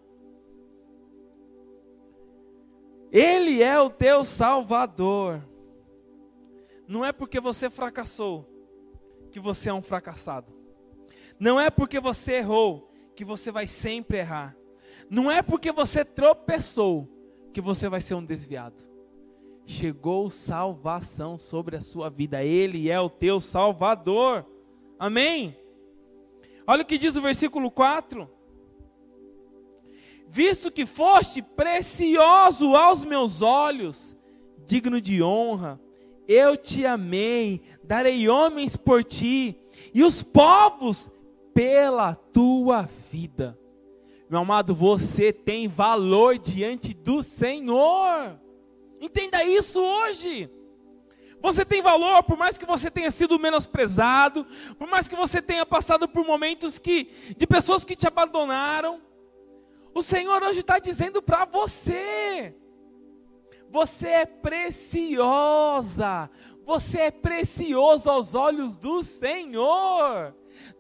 Ele 3.11 3.63
é 3.63 3.81
o 3.81 3.89
teu 3.89 4.25
Salvador. 4.25 5.43
Não 6.87 7.03
é 7.03 7.13
porque 7.13 7.41
você 7.41 7.71
fracassou 7.71 8.47
que 9.31 9.41
você 9.41 9.71
é 9.71 9.75
um 9.75 9.83
fracassado. 9.83 10.53
Não 11.41 11.59
é 11.59 11.71
porque 11.71 11.99
você 11.99 12.35
errou 12.35 12.91
que 13.17 13.25
você 13.25 13.51
vai 13.51 13.67
sempre 13.67 14.19
errar. 14.19 14.55
Não 15.09 15.31
é 15.31 15.41
porque 15.41 15.73
você 15.73 16.05
tropeçou 16.05 17.09
que 17.55 17.61
você 17.61 17.89
vai 17.89 18.03
ser 18.03 18.15
um 18.15 18.25
desviado 18.25 18.88
chegou 19.69 20.31
salvação 20.31 21.37
sobre 21.37 21.77
a 21.77 21.83
sua 21.83 22.09
vida. 22.09 22.43
Ele 22.43 22.91
é 22.91 22.99
o 22.99 23.11
teu 23.11 23.39
Salvador. 23.39 24.47
Amém? 24.99 25.55
Olha 26.67 26.83
o 26.83 26.87
que 26.87 26.97
diz 26.97 27.15
o 27.17 27.23
versículo 27.23 27.71
4. 27.71 28.29
Visto 30.27 30.71
que 30.73 30.87
foste 30.87 31.43
precioso 31.43 32.75
aos 32.75 33.05
meus 33.05 33.43
olhos, 33.43 34.17
digno 34.67 35.01
de 35.01 35.23
honra, 35.23 35.79
Eu 36.27 36.59
te 36.59 36.85
amei, 36.85 37.63
darei 37.83 38.29
homens 38.29 38.77
por 38.77 39.03
ti, 39.03 39.59
e 39.95 40.05
os 40.05 40.23
povos 40.23 41.11
pela 41.55 42.15
tua 42.15 42.83
vida. 43.11 43.59
Meu 44.29 44.41
amado, 44.41 44.75
você 44.75 45.33
tem 45.33 45.69
valor 45.69 46.39
diante 46.39 46.93
do 46.93 47.23
Senhor. 47.23 48.39
Entenda 49.01 49.45
isso 49.45 49.81
hoje. 49.81 50.51
Você 51.41 51.65
tem 51.65 51.81
valor, 51.81 52.23
por 52.25 52.37
mais 52.37 52.59
que 52.59 52.67
você 52.67 52.91
tenha 52.91 53.11
sido 53.11 53.39
menosprezado, 53.39 54.45
por 54.77 54.89
mais 54.89 55.07
que 55.07 55.15
você 55.15 55.41
tenha 55.41 55.65
passado 55.65 56.09
por 56.09 56.27
momentos 56.27 56.79
que, 56.79 57.11
de 57.37 57.47
pessoas 57.47 57.85
que 57.85 57.95
te 57.95 58.07
abandonaram. 58.07 59.01
O 59.95 60.03
Senhor 60.03 60.43
hoje 60.43 60.61
está 60.61 60.81
dizendo 60.81 61.23
para 61.23 61.45
você: 61.45 62.57
você 63.69 64.09
é 64.09 64.27
preciosa, 64.27 66.29
você 66.65 67.03
é 67.03 67.11
precioso 67.11 68.11
aos 68.11 68.35
olhos 68.35 68.77
do 68.77 69.05
Senhor 69.05 70.35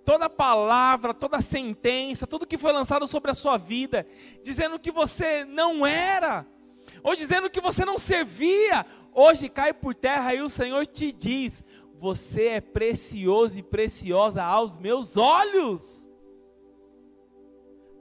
toda 0.05 0.29
palavra, 0.29 1.13
toda 1.13 1.41
sentença, 1.41 2.27
tudo 2.27 2.47
que 2.47 2.59
foi 2.59 2.73
lançado 2.73 3.07
sobre 3.07 3.31
a 3.31 3.35
sua 3.35 3.57
vida, 3.57 4.07
dizendo 4.43 4.79
que 4.79 4.91
você 4.91 5.45
não 5.45 5.87
era, 5.87 6.47
ou 7.03 7.15
dizendo 7.17 7.51
que 7.51 7.61
você 7.61 7.85
não 7.85 7.99
servia, 7.99 8.87
hoje 9.15 9.49
cai 9.49 9.73
por 9.73 9.95
terra 9.95 10.35
e 10.35 10.41
o 10.41 10.49
Senhor 10.49 10.87
te 10.87 11.13
diz: 11.13 11.63
você 11.99 12.49
é 12.49 12.61
precioso 12.61 13.59
e 13.59 13.63
preciosa 13.63 14.43
aos 14.43 14.79
meus 14.79 15.17
olhos. 15.17 16.09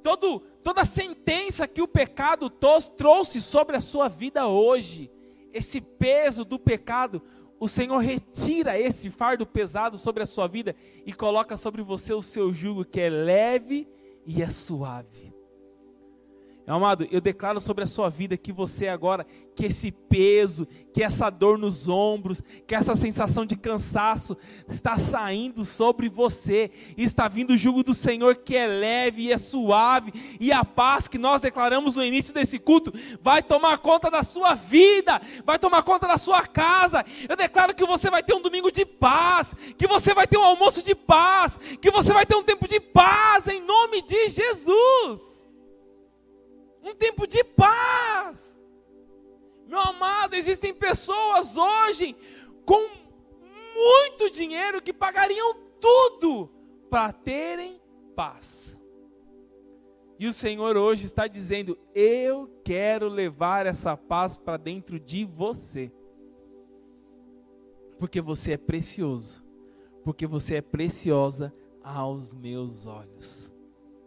Todo, 0.03 0.39
toda 0.63 0.85
sentença 0.85 1.67
que 1.67 1.81
o 1.81 1.87
pecado 1.87 2.49
trouxe 2.49 3.41
sobre 3.41 3.75
a 3.75 3.81
sua 3.81 4.07
vida 4.07 4.47
hoje, 4.47 5.11
esse 5.51 5.81
peso 5.81 6.45
do 6.45 6.57
pecado, 6.57 7.21
o 7.59 7.67
Senhor 7.67 7.97
retira 7.97 8.79
esse 8.79 9.09
fardo 9.09 9.45
pesado 9.45 9.97
sobre 9.97 10.23
a 10.23 10.27
sua 10.27 10.47
vida 10.47 10.75
e 11.05 11.11
coloca 11.11 11.57
sobre 11.57 11.81
você 11.81 12.13
o 12.13 12.21
seu 12.21 12.53
jugo 12.53 12.85
que 12.85 13.01
é 13.01 13.09
leve 13.09 13.87
e 14.25 14.41
é 14.43 14.49
suave. 14.49 15.36
Meu 16.67 16.75
amado, 16.75 17.07
eu 17.09 17.21
declaro 17.21 17.61
sobre 17.61 17.85
a 17.85 17.87
sua 17.87 18.09
vida 18.09 18.35
que 18.35 18.51
você 18.51 18.89
agora, 18.89 19.25
que 19.55 19.67
esse 19.67 19.89
peso, 19.89 20.67
que 20.93 21.01
essa 21.01 21.29
dor 21.29 21.57
nos 21.57 21.87
ombros, 21.87 22.41
que 22.67 22.75
essa 22.75 22.93
sensação 22.93 23.45
de 23.45 23.55
cansaço 23.55 24.37
está 24.67 24.97
saindo 24.97 25.63
sobre 25.63 26.09
você, 26.09 26.69
está 26.97 27.29
vindo 27.29 27.51
o 27.51 27.57
jugo 27.57 27.83
do 27.83 27.93
Senhor 27.93 28.35
que 28.35 28.53
é 28.53 28.67
leve 28.67 29.21
e 29.21 29.31
é 29.31 29.37
suave, 29.37 30.11
e 30.41 30.51
a 30.51 30.65
paz 30.65 31.07
que 31.07 31.17
nós 31.17 31.41
declaramos 31.41 31.95
no 31.95 32.03
início 32.03 32.33
desse 32.33 32.59
culto 32.59 32.91
vai 33.21 33.41
tomar 33.41 33.77
conta 33.77 34.11
da 34.11 34.21
sua 34.21 34.53
vida, 34.53 35.21
vai 35.45 35.57
tomar 35.57 35.83
conta 35.83 36.05
da 36.05 36.17
sua 36.17 36.45
casa. 36.45 37.05
Eu 37.29 37.37
declaro 37.37 37.73
que 37.73 37.85
você 37.85 38.09
vai 38.09 38.21
ter 38.21 38.33
um 38.33 38.41
domingo 38.41 38.73
de 38.73 38.85
paz, 38.85 39.55
que 39.77 39.87
você 39.87 40.13
vai 40.13 40.27
ter 40.27 40.37
um 40.37 40.43
almoço 40.43 40.83
de 40.83 40.93
paz, 40.93 41.57
que 41.79 41.89
você 41.89 42.11
vai 42.11 42.25
ter 42.25 42.35
um 42.35 42.43
tempo 42.43 42.67
de 42.67 42.81
paz 42.81 43.47
em 43.47 43.61
nome 43.61 44.01
de 44.01 44.27
Jesus 44.27 45.26
um 46.89 46.95
tempo 46.95 47.27
de 47.27 47.43
paz. 47.43 48.63
Meu 49.67 49.79
amado, 49.79 50.33
existem 50.33 50.73
pessoas 50.73 51.57
hoje 51.57 52.15
com 52.65 52.89
muito 53.75 54.29
dinheiro 54.31 54.81
que 54.81 54.93
pagariam 54.93 55.55
tudo 55.79 56.49
para 56.89 57.11
terem 57.11 57.81
paz. 58.15 58.79
E 60.19 60.27
o 60.27 60.33
Senhor 60.33 60.77
hoje 60.77 61.05
está 61.05 61.27
dizendo: 61.27 61.77
Eu 61.93 62.49
quero 62.63 63.07
levar 63.07 63.65
essa 63.65 63.95
paz 63.95 64.35
para 64.35 64.57
dentro 64.57 64.99
de 64.99 65.25
você. 65.25 65.91
Porque 67.99 68.21
você 68.21 68.53
é 68.53 68.57
precioso. 68.57 69.45
Porque 70.03 70.25
você 70.25 70.55
é 70.55 70.61
preciosa 70.61 71.53
aos 71.83 72.33
meus 72.33 72.85
olhos. 72.85 73.53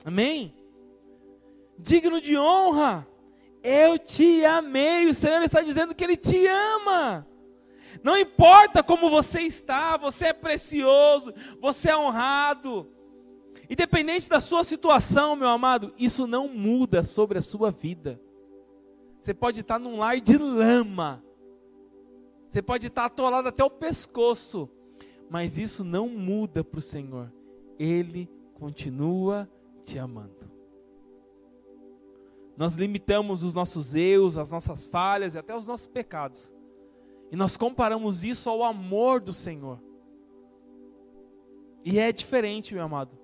Amém? 0.04 0.54
Digno 1.82 2.20
de 2.20 2.36
honra. 2.36 3.06
Eu 3.62 3.98
te 3.98 4.44
amei. 4.44 5.06
O 5.06 5.14
Senhor 5.14 5.42
está 5.42 5.60
dizendo 5.60 5.94
que 5.94 6.04
Ele 6.04 6.16
te 6.16 6.46
ama. 6.46 7.26
Não 8.02 8.16
importa 8.16 8.82
como 8.82 9.10
você 9.10 9.42
está, 9.42 9.96
você 9.96 10.26
é 10.26 10.32
precioso, 10.32 11.34
você 11.60 11.90
é 11.90 11.96
honrado. 11.96 12.90
Independente 13.68 14.28
da 14.28 14.40
sua 14.40 14.64
situação, 14.64 15.36
meu 15.36 15.48
amado, 15.48 15.92
isso 15.98 16.26
não 16.26 16.48
muda 16.48 17.04
sobre 17.04 17.38
a 17.38 17.42
sua 17.42 17.70
vida. 17.70 18.20
Você 19.18 19.34
pode 19.34 19.60
estar 19.60 19.78
num 19.78 19.98
lar 19.98 20.18
de 20.18 20.38
lama, 20.38 21.22
você 22.48 22.62
pode 22.62 22.86
estar 22.86 23.04
atolado 23.04 23.48
até 23.48 23.62
o 23.62 23.70
pescoço, 23.70 24.68
mas 25.28 25.58
isso 25.58 25.84
não 25.84 26.08
muda 26.08 26.64
para 26.64 26.78
o 26.78 26.82
Senhor. 26.82 27.32
Ele 27.78 28.28
continua 28.54 29.48
te 29.84 29.98
amando. 29.98 30.49
Nós 32.61 32.75
limitamos 32.75 33.42
os 33.42 33.55
nossos 33.55 33.94
erros, 33.94 34.37
as 34.37 34.51
nossas 34.51 34.87
falhas 34.87 35.35
e 35.35 35.38
até 35.38 35.57
os 35.57 35.66
nossos 35.66 35.87
pecados. 35.87 36.53
E 37.33 37.35
nós 37.35 37.57
comparamos 37.57 38.23
isso 38.23 38.51
ao 38.51 38.62
amor 38.62 39.18
do 39.18 39.33
Senhor. 39.33 39.83
E 41.83 41.99
é 41.99 42.12
diferente, 42.12 42.75
meu 42.75 42.83
amado. 42.83 43.18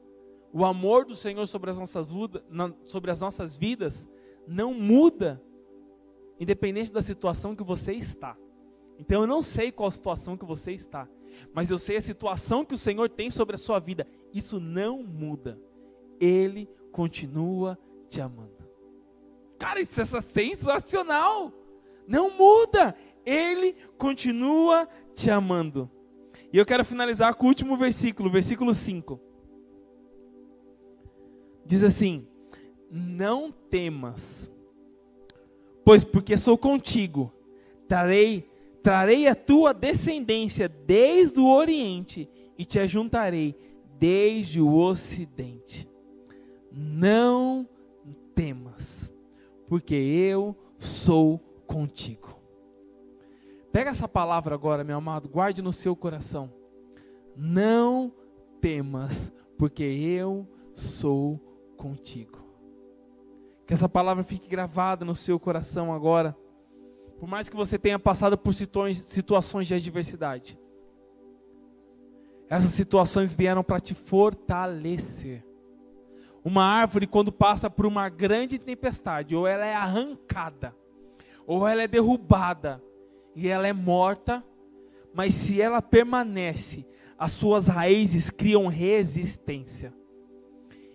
O 0.54 0.64
amor 0.64 1.04
do 1.04 1.14
Senhor 1.14 1.46
sobre 1.46 1.70
as 1.70 1.76
nossas, 1.76 2.10
sobre 2.86 3.10
as 3.10 3.20
nossas 3.20 3.58
vidas 3.58 4.08
não 4.48 4.72
muda, 4.72 5.42
independente 6.40 6.90
da 6.90 7.02
situação 7.02 7.54
que 7.54 7.62
você 7.62 7.92
está. 7.92 8.38
Então 8.98 9.20
eu 9.20 9.26
não 9.26 9.42
sei 9.42 9.70
qual 9.70 9.90
situação 9.90 10.38
que 10.38 10.46
você 10.46 10.72
está, 10.72 11.06
mas 11.52 11.68
eu 11.68 11.78
sei 11.78 11.98
a 11.98 12.00
situação 12.00 12.64
que 12.64 12.74
o 12.74 12.78
Senhor 12.78 13.10
tem 13.10 13.30
sobre 13.30 13.56
a 13.56 13.58
sua 13.58 13.78
vida. 13.80 14.06
Isso 14.32 14.58
não 14.58 15.02
muda. 15.02 15.60
Ele 16.18 16.66
continua 16.90 17.78
te 18.08 18.18
amando. 18.18 18.55
Cara, 19.58 19.80
isso 19.80 20.00
é 20.00 20.04
sensacional. 20.04 21.52
Não 22.06 22.30
muda. 22.30 22.94
Ele 23.24 23.74
continua 23.98 24.88
te 25.14 25.30
amando. 25.30 25.90
E 26.52 26.58
eu 26.58 26.66
quero 26.66 26.84
finalizar 26.84 27.34
com 27.34 27.46
o 27.46 27.48
último 27.48 27.76
versículo, 27.76 28.30
versículo 28.30 28.74
5. 28.74 29.20
Diz 31.64 31.82
assim: 31.82 32.26
Não 32.90 33.50
temas, 33.50 34.50
pois 35.84 36.04
porque 36.04 36.38
sou 36.38 36.56
contigo, 36.56 37.32
trarei, 37.88 38.48
trarei 38.82 39.26
a 39.26 39.34
tua 39.34 39.74
descendência 39.74 40.68
desde 40.68 41.40
o 41.40 41.48
oriente 41.48 42.28
e 42.56 42.64
te 42.64 42.78
ajuntarei 42.78 43.56
desde 43.98 44.60
o 44.60 44.72
ocidente. 44.72 45.88
Não 46.70 47.68
temas 48.34 49.15
porque 49.68 49.94
eu 49.94 50.56
sou 50.78 51.38
contigo. 51.66 52.36
Pega 53.72 53.90
essa 53.90 54.08
palavra 54.08 54.54
agora, 54.54 54.84
meu 54.84 54.96
amado, 54.96 55.28
guarde 55.28 55.60
no 55.60 55.72
seu 55.72 55.94
coração. 55.94 56.52
Não 57.36 58.12
temas, 58.60 59.32
porque 59.58 59.82
eu 59.82 60.48
sou 60.74 61.38
contigo. 61.76 62.44
Que 63.66 63.74
essa 63.74 63.88
palavra 63.88 64.24
fique 64.24 64.48
gravada 64.48 65.04
no 65.04 65.14
seu 65.14 65.38
coração 65.38 65.92
agora. 65.92 66.36
Por 67.18 67.28
mais 67.28 67.48
que 67.48 67.56
você 67.56 67.78
tenha 67.78 67.98
passado 67.98 68.38
por 68.38 68.54
situações 68.54 69.66
de 69.66 69.74
adversidade, 69.74 70.58
essas 72.48 72.70
situações 72.70 73.34
vieram 73.34 73.64
para 73.64 73.80
te 73.80 73.92
fortalecer. 73.92 75.44
Uma 76.46 76.62
árvore, 76.62 77.08
quando 77.08 77.32
passa 77.32 77.68
por 77.68 77.86
uma 77.86 78.08
grande 78.08 78.56
tempestade, 78.56 79.34
ou 79.34 79.48
ela 79.48 79.66
é 79.66 79.74
arrancada, 79.74 80.72
ou 81.44 81.66
ela 81.66 81.82
é 81.82 81.88
derrubada, 81.88 82.80
e 83.34 83.48
ela 83.48 83.66
é 83.66 83.72
morta, 83.72 84.44
mas 85.12 85.34
se 85.34 85.60
ela 85.60 85.82
permanece, 85.82 86.86
as 87.18 87.32
suas 87.32 87.66
raízes 87.66 88.30
criam 88.30 88.68
resistência. 88.68 89.92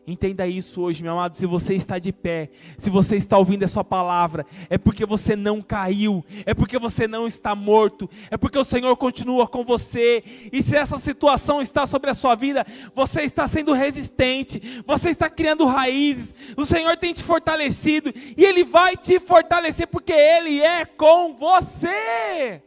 Entenda 0.06 0.48
isso 0.48 0.82
hoje, 0.82 1.04
meu 1.04 1.14
amado. 1.14 1.36
Se 1.36 1.46
você 1.46 1.76
está 1.76 2.00
de 2.00 2.12
pé, 2.12 2.50
se 2.76 2.90
você 2.90 3.18
está 3.18 3.38
ouvindo 3.38 3.64
essa 3.64 3.84
palavra, 3.84 4.48
é 4.68 4.78
porque 4.78 5.06
você 5.06 5.36
não 5.36 5.62
caiu, 5.62 6.26
é 6.44 6.56
porque 6.56 6.80
você 6.80 7.08
não 7.08 7.28
está 7.28 7.54
morto, 7.54 8.10
é 8.32 8.36
porque 8.36 8.58
o 8.58 8.64
Senhor 8.64 8.96
continua 8.98 9.48
com 9.48 9.64
você. 9.64 10.24
E 10.52 10.64
se 10.64 10.76
essa 10.76 10.98
situação 10.98 11.62
está 11.62 11.86
sobre 11.86 12.10
a 12.10 12.16
sua 12.16 12.34
vida, 12.34 12.66
você 12.96 13.22
está 13.22 13.48
sendo 13.48 13.74
resistente, 13.74 14.84
você 14.88 15.12
está 15.12 15.30
criando 15.30 15.66
raízes. 15.66 16.34
O 16.58 16.66
Senhor 16.66 16.98
tem 16.98 17.14
te 17.14 17.24
fortalecido 17.24 18.12
e 18.36 18.44
Ele 18.44 18.64
vai 18.64 18.98
te 18.98 19.20
fortalecer 19.20 19.88
porque 19.88 20.14
Ele 20.14 20.62
é 20.62 20.84
com 20.84 21.36
você. 21.36 22.64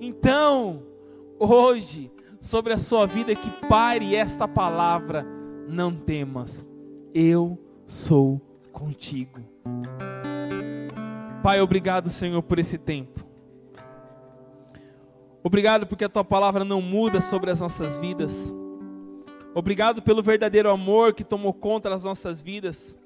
Então, 0.00 0.82
hoje, 1.38 2.10
sobre 2.40 2.72
a 2.72 2.78
sua 2.78 3.06
vida, 3.06 3.34
que 3.34 3.66
pare 3.68 4.16
esta 4.16 4.48
palavra 4.48 5.39
não 5.70 5.94
temas, 5.94 6.68
eu 7.14 7.58
sou 7.86 8.40
contigo. 8.72 9.40
Pai, 11.42 11.60
obrigado, 11.60 12.10
Senhor, 12.10 12.42
por 12.42 12.58
esse 12.58 12.76
tempo. 12.76 13.24
Obrigado 15.42 15.86
porque 15.86 16.04
a 16.04 16.08
tua 16.08 16.24
palavra 16.24 16.64
não 16.64 16.82
muda 16.82 17.20
sobre 17.20 17.50
as 17.50 17.60
nossas 17.60 17.98
vidas. 17.98 18.54
Obrigado 19.54 20.02
pelo 20.02 20.22
verdadeiro 20.22 20.68
amor 20.68 21.14
que 21.14 21.24
tomou 21.24 21.54
conta 21.54 21.88
das 21.88 22.04
nossas 22.04 22.42
vidas. 22.42 22.98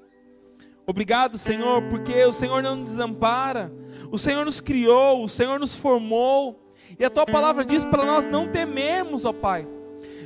Obrigado, 0.85 1.37
Senhor, 1.37 1.81
porque 1.89 2.25
o 2.25 2.33
Senhor 2.33 2.61
não 2.61 2.75
nos 2.75 2.89
desampara. 2.89 3.71
O 4.11 4.17
Senhor 4.17 4.45
nos 4.45 4.59
criou, 4.59 5.23
o 5.23 5.29
Senhor 5.29 5.59
nos 5.59 5.73
formou. 5.73 6.61
E 6.99 7.05
a 7.05 7.09
tua 7.09 7.25
palavra 7.25 7.65
diz 7.65 7.83
para 7.85 8.05
nós 8.05 8.25
não 8.25 8.49
tememos, 8.49 9.25
ó 9.25 9.33
Pai. 9.33 9.67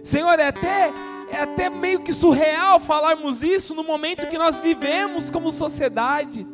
Senhor, 0.04 0.38
é 0.40 0.48
até 0.48 0.92
é 1.32 1.42
até 1.42 1.70
meio 1.70 2.02
que 2.02 2.12
surreal 2.12 2.80
falarmos 2.80 3.44
isso 3.44 3.76
no 3.76 3.84
momento 3.84 4.28
que 4.28 4.38
nós 4.38 4.60
vivemos 4.60 5.30
como 5.30 5.52
sociedade. 5.52 6.48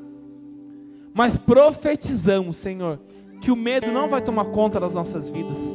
Mas 1.14 1.38
profetizamos, 1.38 2.58
Senhor, 2.58 3.00
que 3.42 3.52
o 3.52 3.56
medo 3.56 3.92
não 3.92 4.10
vai 4.10 4.22
tomar 4.22 4.46
conta 4.46 4.80
das 4.80 4.94
nossas 4.94 5.30
vidas, 5.30 5.74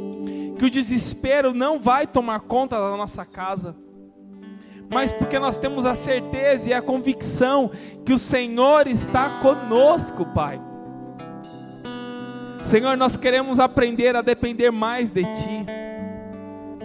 que 0.59 0.65
o 0.65 0.71
desespero 0.71 1.55
não 1.55 1.81
vai 1.81 2.07
tomar 2.07 2.41
conta 2.41 2.77
da 2.79 2.97
nossa 2.97 3.25
casa, 3.25 3.75
mas 4.93 5.13
porque 5.13 5.39
nós 5.39 5.59
temos 5.59 5.87
a 5.87 5.95
certeza 5.95 6.69
e 6.69 6.75
a 6.75 6.83
convicção 6.83 7.71
que 8.05 8.13
o 8.13 8.19
Senhor 8.19 8.87
está 8.87 9.41
conosco, 9.41 10.27
Pai. 10.27 10.61
Senhor, 12.63 12.97
nós 12.97 13.17
queremos 13.17 13.59
aprender 13.59 14.15
a 14.17 14.23
depender 14.23 14.71
mais 14.71 15.11
de 15.11 15.23
Ti. 15.23 15.80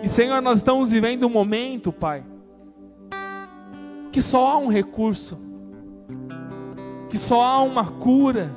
E 0.04 0.08
Senhor, 0.08 0.42
nós 0.42 0.60
estamos 0.60 0.92
vivendo 0.92 1.26
um 1.26 1.30
momento, 1.30 1.92
Pai, 1.92 2.24
que 4.12 4.22
só 4.22 4.48
há 4.48 4.58
um 4.58 4.68
recurso, 4.68 5.40
que 7.10 7.18
só 7.18 7.42
há 7.42 7.64
uma 7.64 7.86
cura, 7.86 8.52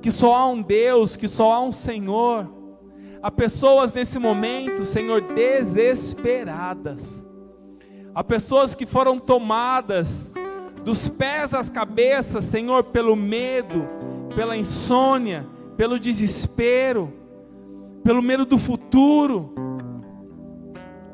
que 0.00 0.10
só 0.10 0.34
há 0.34 0.46
um 0.46 0.62
Deus, 0.62 1.16
que 1.16 1.26
só 1.26 1.52
há 1.52 1.60
um 1.60 1.72
Senhor. 1.72 2.48
Há 3.22 3.30
pessoas 3.30 3.94
nesse 3.94 4.18
momento, 4.18 4.84
Senhor, 4.84 5.22
desesperadas. 5.22 7.26
Há 8.14 8.22
pessoas 8.22 8.74
que 8.74 8.84
foram 8.84 9.18
tomadas 9.18 10.32
dos 10.84 11.08
pés 11.08 11.54
às 11.54 11.68
cabeças, 11.68 12.44
Senhor, 12.44 12.84
pelo 12.84 13.16
medo, 13.16 13.86
pela 14.34 14.56
insônia, 14.56 15.46
pelo 15.76 15.98
desespero, 15.98 17.12
pelo 18.04 18.20
medo 18.20 18.44
do 18.44 18.58
futuro 18.58 19.54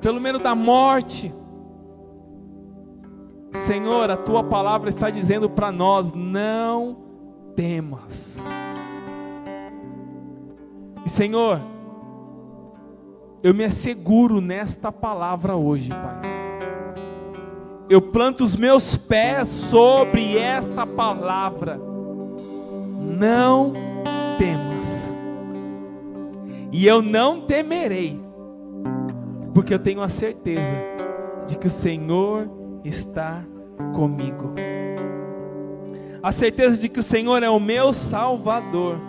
pelo 0.01 0.20
medo 0.20 0.38
da 0.38 0.55
morte. 0.55 1.32
Senhor, 3.53 4.11
a 4.11 4.16
tua 4.16 4.44
palavra 4.44 4.88
está 4.88 5.11
dizendo 5.11 5.49
para 5.49 5.72
nós: 5.72 6.12
não 6.12 6.96
temas. 7.57 8.42
E 11.05 11.09
Senhor, 11.09 11.61
eu 13.42 13.55
me 13.55 13.64
asseguro 13.64 14.40
nesta 14.40 14.92
palavra 14.92 15.57
hoje, 15.57 15.90
Pai. 15.90 16.20
Eu 17.88 18.03
planto 18.03 18.44
os 18.44 18.55
meus 18.57 18.96
pés 18.96 19.49
sobre 19.49 20.36
esta 20.36 20.86
palavra. 20.86 21.80
Não 22.99 23.72
temas. 24.38 25.09
E 26.70 26.86
eu 26.86 27.01
não 27.01 27.40
temerei 27.40 28.28
porque 29.59 29.74
eu 29.74 29.78
tenho 29.80 30.00
a 30.02 30.09
certeza 30.09 30.72
de 31.44 31.59
que 31.59 31.66
o 31.66 31.70
Senhor 31.70 32.48
está 32.84 33.42
comigo. 33.92 34.54
A 36.22 36.30
certeza 36.30 36.76
de 36.76 36.88
que 36.88 37.00
o 37.00 37.02
Senhor 37.02 37.42
é 37.42 37.50
o 37.50 37.59
meu 37.59 37.92
Salvador. 37.92 39.00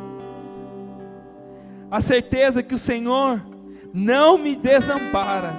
A 1.91 2.01
certeza 2.01 2.63
que 2.63 2.73
o 2.73 2.79
Senhor 2.79 3.39
não 3.93 4.39
me 4.39 4.55
desampara. 4.55 5.55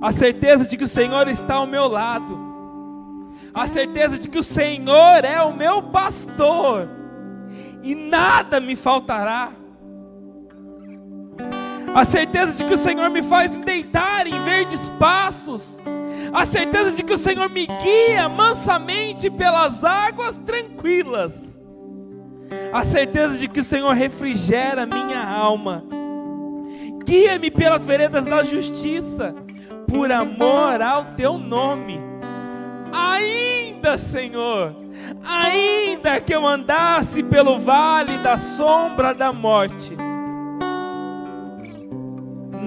A 0.00 0.12
certeza 0.12 0.64
de 0.64 0.76
que 0.76 0.84
o 0.84 0.88
Senhor 0.88 1.26
está 1.26 1.54
ao 1.54 1.66
meu 1.66 1.88
lado. 1.88 2.38
A 3.52 3.66
certeza 3.66 4.16
de 4.16 4.28
que 4.28 4.38
o 4.38 4.44
Senhor 4.44 5.24
é 5.24 5.42
o 5.42 5.52
meu 5.52 5.82
pastor. 5.82 6.88
E 7.82 7.96
nada 7.96 8.60
me 8.60 8.76
faltará 8.76 9.50
a 11.94 12.04
certeza 12.04 12.52
de 12.52 12.64
que 12.64 12.74
o 12.74 12.78
Senhor 12.78 13.10
me 13.10 13.22
faz 13.22 13.54
me 13.54 13.64
deitar 13.64 14.26
em 14.26 14.42
verdes 14.44 14.88
passos, 14.98 15.78
a 16.32 16.44
certeza 16.44 16.92
de 16.92 17.02
que 17.02 17.12
o 17.12 17.18
Senhor 17.18 17.48
me 17.48 17.66
guia 17.66 18.28
mansamente 18.28 19.30
pelas 19.30 19.84
águas 19.84 20.38
tranquilas, 20.38 21.60
a 22.72 22.84
certeza 22.84 23.38
de 23.38 23.48
que 23.48 23.60
o 23.60 23.64
Senhor 23.64 23.92
refrigera 23.94 24.86
minha 24.86 25.22
alma, 25.22 25.84
guia-me 27.04 27.50
pelas 27.50 27.84
veredas 27.84 28.24
da 28.24 28.42
justiça, 28.42 29.34
por 29.86 30.12
amor 30.12 30.82
ao 30.82 31.04
teu 31.16 31.38
nome. 31.38 31.98
Ainda, 32.92 33.96
Senhor, 33.96 34.74
ainda 35.24 36.20
que 36.20 36.34
eu 36.34 36.46
andasse 36.46 37.22
pelo 37.22 37.58
vale 37.58 38.18
da 38.18 38.36
sombra 38.36 39.14
da 39.14 39.32
morte, 39.32 39.96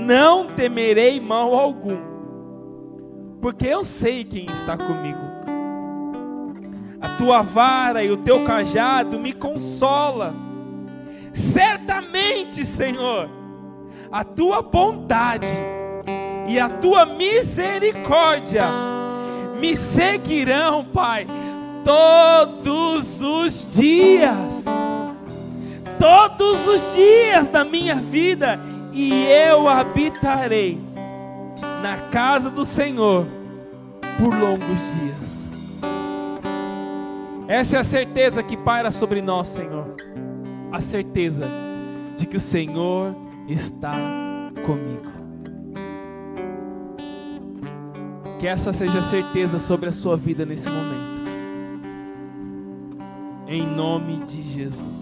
não 0.02 0.47
temerei 0.47 1.20
mal 1.20 1.54
algum, 1.54 1.97
porque 3.39 3.68
eu 3.68 3.86
sei 3.86 4.24
quem 4.24 4.45
está 4.45 4.76
comigo. 4.76 5.20
A 6.99 7.10
tua 7.18 7.41
vara 7.41 8.04
e 8.04 8.12
o 8.12 8.18
teu 8.18 8.43
cajado 8.43 9.20
me 9.20 9.34
consola. 9.34 10.34
Certamente, 11.34 12.66
Senhor, 12.66 13.30
a 14.12 14.24
tua 14.24 14.62
bondade 14.62 15.47
e 16.47 16.60
a 16.60 16.68
tua 16.68 17.06
misericórdia 17.06 18.66
me 19.60 19.76
seguirão, 19.76 20.84
Pai, 20.84 21.26
todos 21.84 23.22
os 23.22 23.66
dias. 23.66 24.66
Todos 25.99 26.68
os 26.68 26.93
dias 26.95 27.47
da 27.47 27.64
minha 27.64 27.95
vida 27.95 28.60
e 28.92 29.26
eu 29.26 29.68
habitarei 29.68 30.80
na 31.82 31.98
casa 32.10 32.50
do 32.50 32.66
Senhor 32.66 33.26
por 34.20 34.34
longos 34.34 34.80
dias. 35.00 35.52
Essa 37.48 37.78
é 37.78 37.80
a 37.80 37.84
certeza 37.84 38.42
que 38.44 38.56
paira 38.56 38.92
sobre 38.92 39.22
nós, 39.22 39.48
Senhor. 39.48 39.96
A 40.72 40.80
certeza 40.80 41.46
de 42.16 42.26
que 42.26 42.38
o 42.38 42.39
Senhor 42.39 43.16
está 43.48 43.92
comigo. 44.66 45.12
Que 48.39 48.48
essa 48.48 48.72
seja 48.72 49.00
a 49.00 49.04
certeza 49.04 49.60
sobre 49.60 49.89
a 49.89 49.92
sua 49.92 50.16
vida 50.16 50.46
nesse 50.46 50.70
momento. 50.70 51.22
Em 53.48 53.66
nome 53.66 54.24
de 54.26 54.42
Jesus. 54.44 55.01